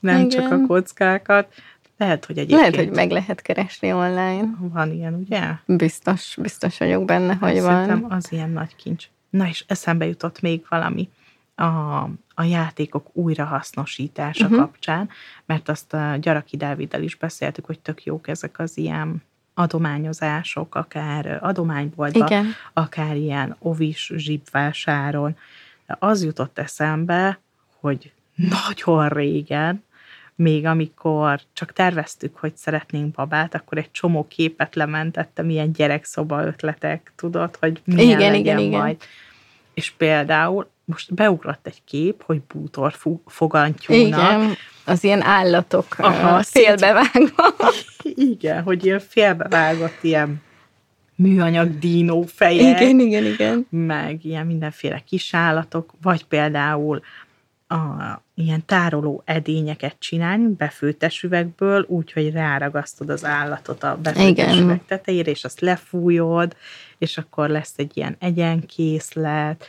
nem 0.01 0.17
Igen. 0.17 0.29
csak 0.29 0.53
a 0.53 0.67
kockákat. 0.67 1.55
Lehet, 1.97 2.24
hogy 2.24 2.38
egyébként... 2.38 2.61
Lehet, 2.61 2.86
hogy 2.86 2.95
meg 2.95 3.11
lehet 3.11 3.42
keresni 3.42 3.92
online. 3.92 4.49
Van 4.59 4.92
ilyen, 4.92 5.14
ugye? 5.14 5.42
Biztos, 5.66 6.36
biztos 6.40 6.78
vagyok 6.78 7.05
benne, 7.05 7.36
hát 7.40 7.51
hogy 7.51 7.61
van. 7.61 8.07
az 8.09 8.32
ilyen 8.32 8.51
nagy 8.51 8.76
kincs. 8.76 9.09
Na 9.30 9.47
és 9.47 9.64
eszembe 9.66 10.07
jutott 10.07 10.40
még 10.40 10.64
valami 10.68 11.09
a, 11.55 12.03
a 12.34 12.42
játékok 12.42 13.07
újrahasznosítása 13.12 14.45
uh-huh. 14.45 14.61
kapcsán, 14.61 15.09
mert 15.45 15.68
azt 15.68 15.95
a 15.95 16.16
Gyaraki 16.16 16.57
Dáviddel 16.57 17.03
is 17.03 17.16
beszéltük, 17.16 17.64
hogy 17.64 17.80
tök 17.80 18.05
jók 18.05 18.28
ezek 18.28 18.59
az 18.59 18.76
ilyen 18.76 19.22
adományozások, 19.55 20.74
akár 20.74 21.38
adományboltban, 21.42 22.26
Igen. 22.26 22.47
akár 22.72 23.16
ilyen 23.16 23.57
ovis 23.59 24.12
zsibvásáron. 24.16 25.36
Az 25.86 26.24
jutott 26.24 26.59
eszembe, 26.59 27.38
hogy 27.80 28.12
nagyon 28.34 29.09
régen 29.09 29.84
még 30.37 30.66
amikor 30.66 31.41
csak 31.53 31.72
terveztük, 31.72 32.37
hogy 32.37 32.57
szeretnénk 32.57 33.14
babát, 33.14 33.55
akkor 33.55 33.78
egy 33.78 33.91
csomó 33.91 34.26
képet 34.28 34.74
lementettem, 34.74 35.51
ilyen 35.51 35.72
gyerekszoba 35.72 36.45
ötletek, 36.45 37.12
tudod, 37.16 37.57
hogy 37.57 37.80
milyen 37.85 38.20
igen, 38.20 38.32
legyen 38.32 38.59
igen, 38.59 38.80
majd. 38.80 38.95
Igen. 38.95 39.09
És 39.74 39.91
például 39.91 40.68
most 40.85 41.14
beugrott 41.14 41.66
egy 41.66 41.85
kép, 41.85 42.22
hogy 42.22 42.41
bútor 42.41 42.95
fogantyúnak. 43.26 44.07
Igen, 44.07 44.55
az 44.85 45.05
ilyen 45.05 45.22
állatok 45.22 45.87
Aha, 45.99 46.43
félbevágva. 46.43 47.55
Igen, 48.32 48.62
hogy 48.62 48.85
ilyen 48.85 49.01
félbevágott 49.01 49.99
ilyen 50.03 50.43
műanyag 51.16 51.78
dínó 51.78 52.22
fejek. 52.22 52.80
Igen, 52.80 53.01
igen, 53.01 53.24
igen. 53.24 53.66
Meg 53.70 54.24
ilyen 54.24 54.47
mindenféle 54.47 54.99
kisállatok, 54.99 55.93
vagy 56.03 56.24
például 56.24 57.03
a, 57.75 58.22
ilyen 58.35 58.64
tároló 58.66 59.22
edényeket 59.25 59.97
csinálni 59.99 60.47
befőttes 60.47 61.22
üvegből, 61.22 61.85
úgyhogy 61.89 62.33
ráragasztod 62.33 63.11
az 63.11 63.25
állatot 63.25 63.83
a 63.83 63.99
befőttes 64.03 64.59
üveg 64.59 64.85
tetejére, 64.87 65.31
és 65.31 65.45
azt 65.45 65.61
lefújod, 65.61 66.57
és 66.99 67.18
akkor 67.18 67.49
lesz 67.49 67.72
egy 67.77 67.97
ilyen 67.97 68.16
egyenkészlet, 68.18 69.66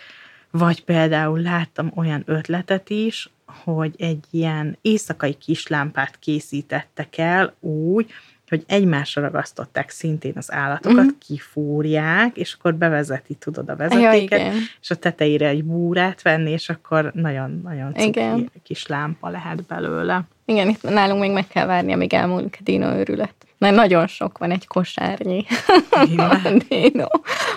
vagy 0.51 0.83
például 0.83 1.39
láttam 1.39 1.91
olyan 1.95 2.23
ötletet 2.25 2.89
is, 2.89 3.29
hogy 3.45 3.95
egy 3.97 4.25
ilyen 4.31 4.77
éjszakai 4.81 5.33
kislámpát 5.33 6.19
készítettek 6.19 7.17
el 7.17 7.53
úgy, 7.59 8.11
hogy 8.49 8.63
egymásra 8.67 9.21
ragasztották 9.21 9.89
szintén 9.89 10.33
az 10.35 10.51
állatokat, 10.51 10.97
uh-huh. 10.97 11.17
kifúrják, 11.27 12.37
és 12.37 12.53
akkor 12.53 12.75
bevezeti, 12.75 13.33
tudod, 13.33 13.69
a 13.69 13.75
vezetéket, 13.75 14.39
ja, 14.39 14.51
és 14.81 14.89
a 14.89 14.95
tetejére 14.95 15.47
egy 15.47 15.63
búrát 15.63 16.21
venni, 16.21 16.51
és 16.51 16.69
akkor 16.69 17.11
nagyon-nagyon 17.13 17.93
cuki 17.93 18.49
kis 18.63 18.87
lámpa 18.87 19.29
lehet 19.29 19.63
belőle. 19.63 20.23
Igen, 20.45 20.69
itt 20.69 20.81
nálunk 20.81 21.21
még 21.21 21.31
meg 21.31 21.47
kell 21.47 21.65
várni, 21.65 21.93
amíg 21.93 22.13
elmúlik 22.13 22.57
a 22.59 22.63
dino 22.63 22.95
őrület. 22.97 23.33
Mert 23.57 23.75
nagyon 23.75 24.07
sok 24.07 24.37
van 24.37 24.51
egy 24.51 24.67
kosárnyi 24.67 25.45
dino. 26.69 27.07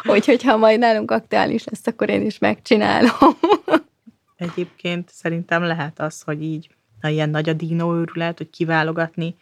Úgyhogy 0.04 0.42
ha 0.42 0.56
majd 0.56 0.78
nálunk 0.78 1.10
aktuális 1.10 1.64
lesz, 1.64 1.86
akkor 1.86 2.08
én 2.08 2.26
is 2.26 2.38
megcsinálom. 2.38 3.10
Egyébként 4.36 5.10
szerintem 5.12 5.62
lehet 5.62 6.00
az, 6.00 6.22
hogy 6.22 6.42
így, 6.42 6.68
ha 7.00 7.08
ilyen 7.08 7.30
nagy 7.30 7.48
a 7.48 7.52
dino 7.52 7.96
őrület, 7.96 8.38
hogy 8.38 8.50
kiválogatni 8.50 9.36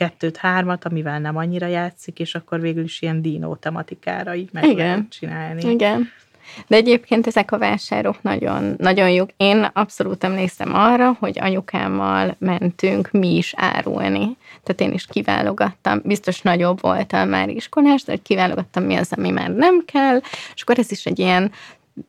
kettőt, 0.00 0.36
hármat, 0.36 0.84
amivel 0.84 1.20
nem 1.20 1.36
annyira 1.36 1.66
játszik, 1.66 2.18
és 2.18 2.34
akkor 2.34 2.60
végül 2.60 2.84
is 2.84 3.02
ilyen 3.02 3.22
dino 3.22 3.56
tematikára 3.56 4.34
így 4.34 4.48
meg 4.52 4.64
Igen. 4.64 4.76
lehet 4.76 5.10
csinálni. 5.10 5.70
Igen. 5.70 6.08
De 6.66 6.76
egyébként 6.76 7.26
ezek 7.26 7.52
a 7.52 7.58
vásárok 7.58 8.22
nagyon, 8.22 8.74
nagyon 8.78 9.10
jók. 9.10 9.30
Én 9.36 9.70
abszolút 9.72 10.24
emlékszem 10.24 10.74
arra, 10.74 11.16
hogy 11.18 11.38
anyukámmal 11.40 12.36
mentünk 12.38 13.10
mi 13.10 13.36
is 13.36 13.54
árulni. 13.56 14.36
Tehát 14.62 14.80
én 14.80 14.92
is 14.92 15.06
kiválogattam, 15.06 16.00
biztos 16.04 16.42
nagyobb 16.42 16.80
voltam 16.80 17.28
már 17.28 17.48
iskolás, 17.48 18.02
de 18.02 18.16
kiválogattam 18.16 18.84
mi 18.84 18.94
az, 18.94 19.12
ami 19.16 19.30
már 19.30 19.50
nem 19.50 19.84
kell, 19.84 20.20
és 20.54 20.62
akkor 20.62 20.78
ez 20.78 20.90
is 20.90 21.06
egy 21.06 21.18
ilyen 21.18 21.52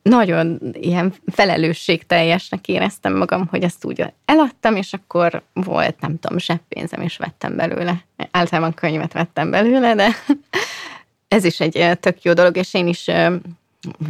nagyon 0.02 0.58
ilyen 0.72 1.14
felelősségteljesnek 1.26 2.68
éreztem 2.68 3.16
magam, 3.16 3.46
hogy 3.46 3.62
ezt 3.62 3.84
úgy 3.84 4.04
eladtam, 4.24 4.76
és 4.76 4.92
akkor 4.92 5.42
volt, 5.52 6.00
nem 6.00 6.18
tudom, 6.18 6.38
zseppénzem, 6.38 7.00
és 7.00 7.16
vettem 7.16 7.56
belőle. 7.56 8.04
Általában 8.30 8.74
könyvet 8.74 9.12
vettem 9.12 9.50
belőle, 9.50 9.94
de 9.94 10.08
ez 11.28 11.44
is 11.44 11.60
egy 11.60 11.98
tök 12.00 12.22
jó 12.22 12.32
dolog, 12.32 12.56
és 12.56 12.74
én 12.74 12.86
is 12.86 13.04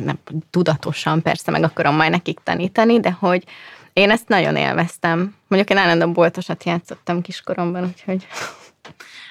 nem 0.05 0.18
tudatosan 0.51 1.23
persze 1.23 1.51
meg 1.51 1.62
akarom 1.62 1.97
majd 1.97 2.11
nekik 2.11 2.41
tanítani, 2.43 3.01
de 3.01 3.11
hogy 3.11 3.45
én 3.93 4.11
ezt 4.11 4.29
nagyon 4.29 4.57
élveztem. 4.57 5.35
Mondjuk 5.49 5.70
én 5.70 5.85
állandóan 5.85 6.12
boltosat 6.12 6.64
játszottam 6.64 7.20
kiskoromban, 7.20 7.85
úgyhogy... 7.85 8.27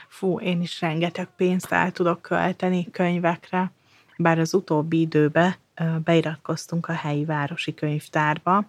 Fú, 0.08 0.40
én 0.40 0.62
is 0.62 0.82
rengeteg 0.82 1.28
pénzt 1.38 1.72
el 1.72 1.92
tudok 1.92 2.22
költeni 2.22 2.88
könyvekre, 2.92 3.72
bár 4.18 4.40
az 4.40 4.54
utóbbi 4.54 5.00
időben 5.00 5.56
beiratkoztunk 6.04 6.88
a 6.88 6.94
helyi 6.94 7.26
városi 7.26 7.74
könyvtárba, 7.74 8.66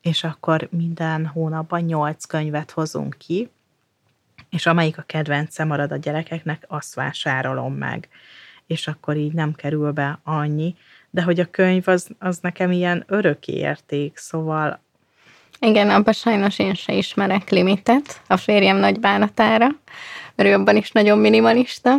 és 0.00 0.24
akkor 0.24 0.68
minden 0.70 1.26
hónapban 1.26 1.80
nyolc 1.80 2.24
könyvet 2.24 2.70
hozunk 2.70 3.16
ki, 3.18 3.48
és 4.50 4.66
amelyik 4.66 4.98
a 4.98 5.02
kedvence 5.02 5.64
marad 5.64 5.92
a 5.92 5.96
gyerekeknek, 5.96 6.64
azt 6.68 6.94
vásárolom 6.94 7.74
meg. 7.74 8.08
És 8.66 8.86
akkor 8.86 9.16
így 9.16 9.32
nem 9.32 9.54
kerül 9.54 9.92
be 9.92 10.18
annyi, 10.24 10.74
de 11.10 11.22
hogy 11.22 11.40
a 11.40 11.50
könyv 11.50 11.88
az, 11.88 12.08
az 12.18 12.38
nekem 12.38 12.70
ilyen 12.70 13.04
öröki 13.06 13.52
érték, 13.52 14.16
szóval... 14.16 14.80
Igen, 15.60 15.90
abban 15.90 16.12
sajnos 16.12 16.58
én 16.58 16.74
se 16.74 16.92
ismerek 16.92 17.50
limitet 17.50 18.22
a 18.26 18.36
férjem 18.36 18.76
nagy 18.76 19.00
bánatára, 19.00 19.68
mert 20.34 20.48
ő 20.48 20.52
abban 20.52 20.76
is 20.76 20.90
nagyon 20.90 21.18
minimalista. 21.18 21.96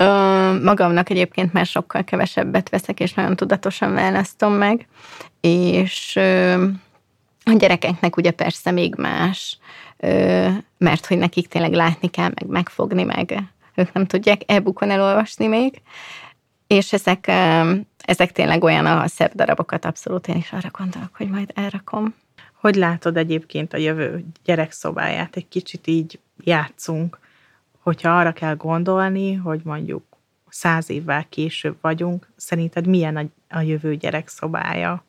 Ö, 0.00 0.62
magamnak 0.62 1.10
egyébként 1.10 1.52
már 1.52 1.66
sokkal 1.66 2.04
kevesebbet 2.04 2.68
veszek, 2.68 3.00
és 3.00 3.14
nagyon 3.14 3.36
tudatosan 3.36 3.94
választom 3.94 4.52
meg, 4.52 4.86
és 5.40 6.16
ö, 6.16 6.62
a 7.44 7.52
gyerekeknek 7.52 8.16
ugye 8.16 8.30
persze 8.30 8.70
még 8.70 8.94
más, 8.94 9.58
ö, 9.96 10.48
mert 10.78 11.06
hogy 11.06 11.18
nekik 11.18 11.48
tényleg 11.48 11.72
látni 11.72 12.08
kell, 12.08 12.30
meg 12.34 12.46
megfogni, 12.46 13.02
meg 13.02 13.42
ők 13.74 13.92
nem 13.92 14.06
tudják 14.06 14.40
e-bookon 14.46 14.90
elolvasni 14.90 15.46
még, 15.46 15.82
és 16.66 16.92
ezek, 16.92 17.30
ezek 17.98 18.32
tényleg 18.32 18.64
olyan 18.64 18.86
a 18.86 19.06
szebb 19.06 19.34
darabokat 19.34 19.84
abszolút 19.84 20.28
én 20.28 20.36
is 20.36 20.52
arra 20.52 20.70
gondolok, 20.78 21.16
hogy 21.16 21.28
majd 21.28 21.50
elrakom. 21.54 22.14
Hogy 22.60 22.74
látod 22.74 23.16
egyébként 23.16 23.72
a 23.72 23.76
jövő 23.76 24.24
gyerekszobáját? 24.44 25.36
Egy 25.36 25.48
kicsit 25.48 25.86
így 25.86 26.18
játszunk, 26.40 27.18
hogyha 27.88 28.18
arra 28.18 28.32
kell 28.32 28.54
gondolni, 28.54 29.34
hogy 29.34 29.60
mondjuk 29.64 30.02
száz 30.48 30.90
évvel 30.90 31.26
később 31.28 31.76
vagyunk, 31.80 32.28
szerinted 32.36 32.86
milyen 32.86 33.16
a, 33.16 33.56
a 33.56 33.60
jövő 33.60 33.96
gyerekszobája? 33.96 35.04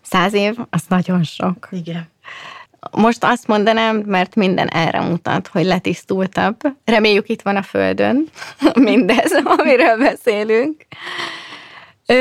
Száz 0.00 0.32
év, 0.32 0.56
az 0.70 0.82
nagyon 0.88 1.22
sok. 1.22 1.68
Igen. 1.70 2.08
Most 2.90 3.24
azt 3.24 3.46
mondanám, 3.46 3.96
mert 3.96 4.34
minden 4.34 4.68
erre 4.68 5.00
mutat, 5.00 5.46
hogy 5.46 5.64
letisztultabb. 5.64 6.56
Reméljük 6.84 7.28
itt 7.28 7.42
van 7.42 7.56
a 7.56 7.62
Földön 7.62 8.26
mindez, 8.88 9.32
amiről 9.44 9.98
beszélünk. 9.98 10.86
Ö, 12.06 12.14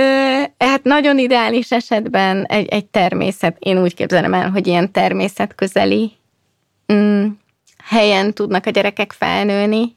hát 0.58 0.84
nagyon 0.84 1.18
ideális 1.18 1.72
esetben 1.72 2.46
egy, 2.46 2.68
egy 2.68 2.86
természet, 2.86 3.56
én 3.60 3.82
úgy 3.82 3.96
képzelem 3.96 4.34
el, 4.34 4.50
hogy 4.50 4.68
ilyen 4.68 4.92
természetközeli 4.92 6.12
mm, 6.94 7.28
helyen 7.84 8.34
tudnak 8.34 8.66
a 8.66 8.70
gyerekek 8.70 9.12
felnőni, 9.12 9.96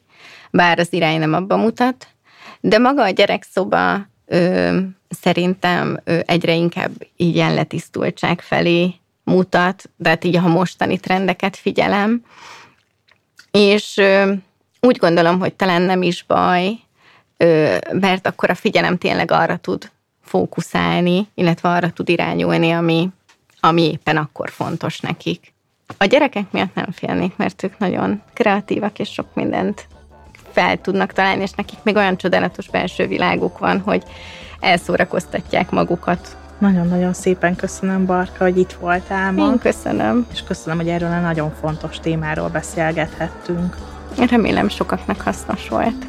bár 0.50 0.78
az 0.78 0.92
irány 0.92 1.18
nem 1.18 1.32
abba 1.32 1.56
mutat, 1.56 2.06
de 2.60 2.78
maga 2.78 3.02
a 3.02 3.10
gyerekszoba 3.10 4.06
ö, 4.26 4.78
szerintem 5.08 6.00
ö, 6.04 6.18
egyre 6.26 6.54
inkább 6.54 6.92
ilyen 7.16 7.54
letisztultság 7.54 8.40
felé 8.40 8.94
mutat, 9.24 9.90
de 9.96 10.08
hát 10.08 10.24
így 10.24 10.36
ha 10.36 10.48
mostani 10.48 10.98
trendeket 10.98 11.56
figyelem, 11.56 12.24
és 13.50 13.96
ö, 13.96 14.32
úgy 14.80 14.96
gondolom, 14.96 15.38
hogy 15.38 15.54
talán 15.54 15.82
nem 15.82 16.02
is 16.02 16.24
baj, 16.24 16.78
ö, 17.36 17.76
mert 17.92 18.26
akkor 18.26 18.50
a 18.50 18.54
figyelem 18.54 18.98
tényleg 18.98 19.30
arra 19.30 19.56
tud 19.56 19.90
fókuszálni, 20.22 21.28
illetve 21.34 21.68
arra 21.68 21.90
tud 21.90 22.08
irányulni, 22.08 22.70
ami, 22.70 23.08
ami 23.60 23.82
éppen 23.82 24.16
akkor 24.16 24.50
fontos 24.50 25.00
nekik. 25.00 25.51
A 25.98 26.04
gyerekek 26.04 26.44
miatt 26.50 26.74
nem 26.74 26.90
félnék, 26.90 27.36
mert 27.36 27.62
ők 27.62 27.78
nagyon 27.78 28.22
kreatívak, 28.32 28.98
és 28.98 29.12
sok 29.12 29.34
mindent 29.34 29.86
fel 30.50 30.80
tudnak 30.80 31.12
találni, 31.12 31.42
és 31.42 31.50
nekik 31.50 31.78
még 31.82 31.96
olyan 31.96 32.16
csodálatos 32.16 32.68
belső 32.68 33.06
világuk 33.06 33.58
van, 33.58 33.80
hogy 33.80 34.02
elszórakoztatják 34.60 35.70
magukat 35.70 36.36
nagyon-nagyon 36.62 37.12
szépen 37.12 37.56
köszönöm, 37.56 38.06
Barka, 38.06 38.44
hogy 38.44 38.58
itt 38.58 38.72
voltál 38.72 39.32
ma. 39.32 39.50
Én 39.50 39.58
köszönöm. 39.58 40.26
És 40.32 40.42
köszönöm, 40.42 40.78
hogy 40.78 40.88
erről 40.88 41.10
a 41.10 41.20
nagyon 41.20 41.50
fontos 41.60 41.98
témáról 42.00 42.48
beszélgethettünk. 42.48 43.76
Remélem 44.30 44.68
sokaknak 44.68 45.20
hasznos 45.20 45.68
volt. 45.68 46.06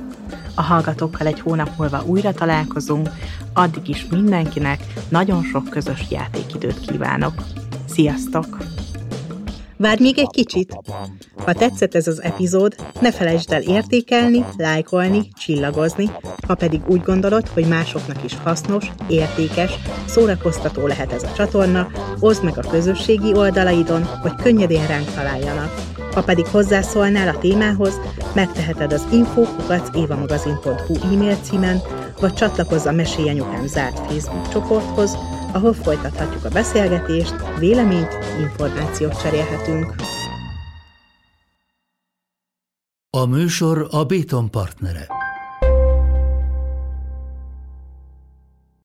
A 0.56 0.62
hallgatókkal 0.62 1.28
egy 1.28 1.40
hónap 1.40 1.70
múlva 1.78 2.04
újra 2.06 2.32
találkozunk, 2.32 3.10
addig 3.54 3.90
is 3.90 4.06
mindenkinek 4.10 4.80
nagyon 5.10 5.44
sok 5.44 5.70
közös 5.70 6.06
játékidőt 6.10 6.80
kívánok. 6.80 7.34
Sziasztok! 7.86 8.58
Várj 9.84 10.02
még 10.02 10.20
egy 10.20 10.30
kicsit! 10.30 10.78
Ha 11.46 11.54
tetszett 11.54 11.96
ez 11.96 12.08
az 12.08 12.22
epizód, 12.22 12.76
ne 13.02 13.12
felejtsd 13.12 13.52
el 13.52 13.62
értékelni, 13.62 14.46
lájkolni, 14.58 15.30
csillagozni, 15.40 16.12
ha 16.48 16.56
pedig 16.56 16.82
úgy 16.88 17.02
gondolod, 17.02 17.48
hogy 17.48 17.68
másoknak 17.68 18.24
is 18.24 18.38
hasznos, 18.44 18.92
értékes, 19.08 19.72
szórakoztató 20.06 20.88
lehet 20.88 21.12
ez 21.12 21.24
a 21.24 21.34
csatorna, 21.34 21.88
oszd 22.20 22.44
meg 22.44 22.58
a 22.58 22.70
közösségi 22.70 23.34
oldalaidon, 23.34 24.04
hogy 24.04 24.36
könnyedén 24.36 24.88
ránk 24.88 25.14
találjanak. 25.14 25.74
Ha 26.14 26.24
pedig 26.24 26.46
hozzászólnál 26.46 27.28
a 27.28 27.40
témához, 27.40 28.00
megteheted 28.36 28.94
az 28.94 29.08
info.évamagazin.hu 29.12 31.14
e-mail 31.14 31.38
címen, 31.42 31.82
vagy 32.20 32.34
csatlakozz 32.34 32.86
a 32.86 32.92
Mesélj 32.92 33.30
Anyukám 33.30 33.68
zárt 33.68 33.98
Facebook 33.98 34.50
csoporthoz, 34.50 35.18
ahol 35.54 35.74
folytathatjuk 35.74 36.45
a 36.45 36.49
beszélgetést, 36.49 37.36
véleményt, 37.60 38.18
információt 38.39 39.22
cserélhetünk. 39.22 39.95
A 43.10 43.26
műsor 43.26 43.88
a 43.91 44.04
Béton 44.04 44.51
partnere. 44.51 45.08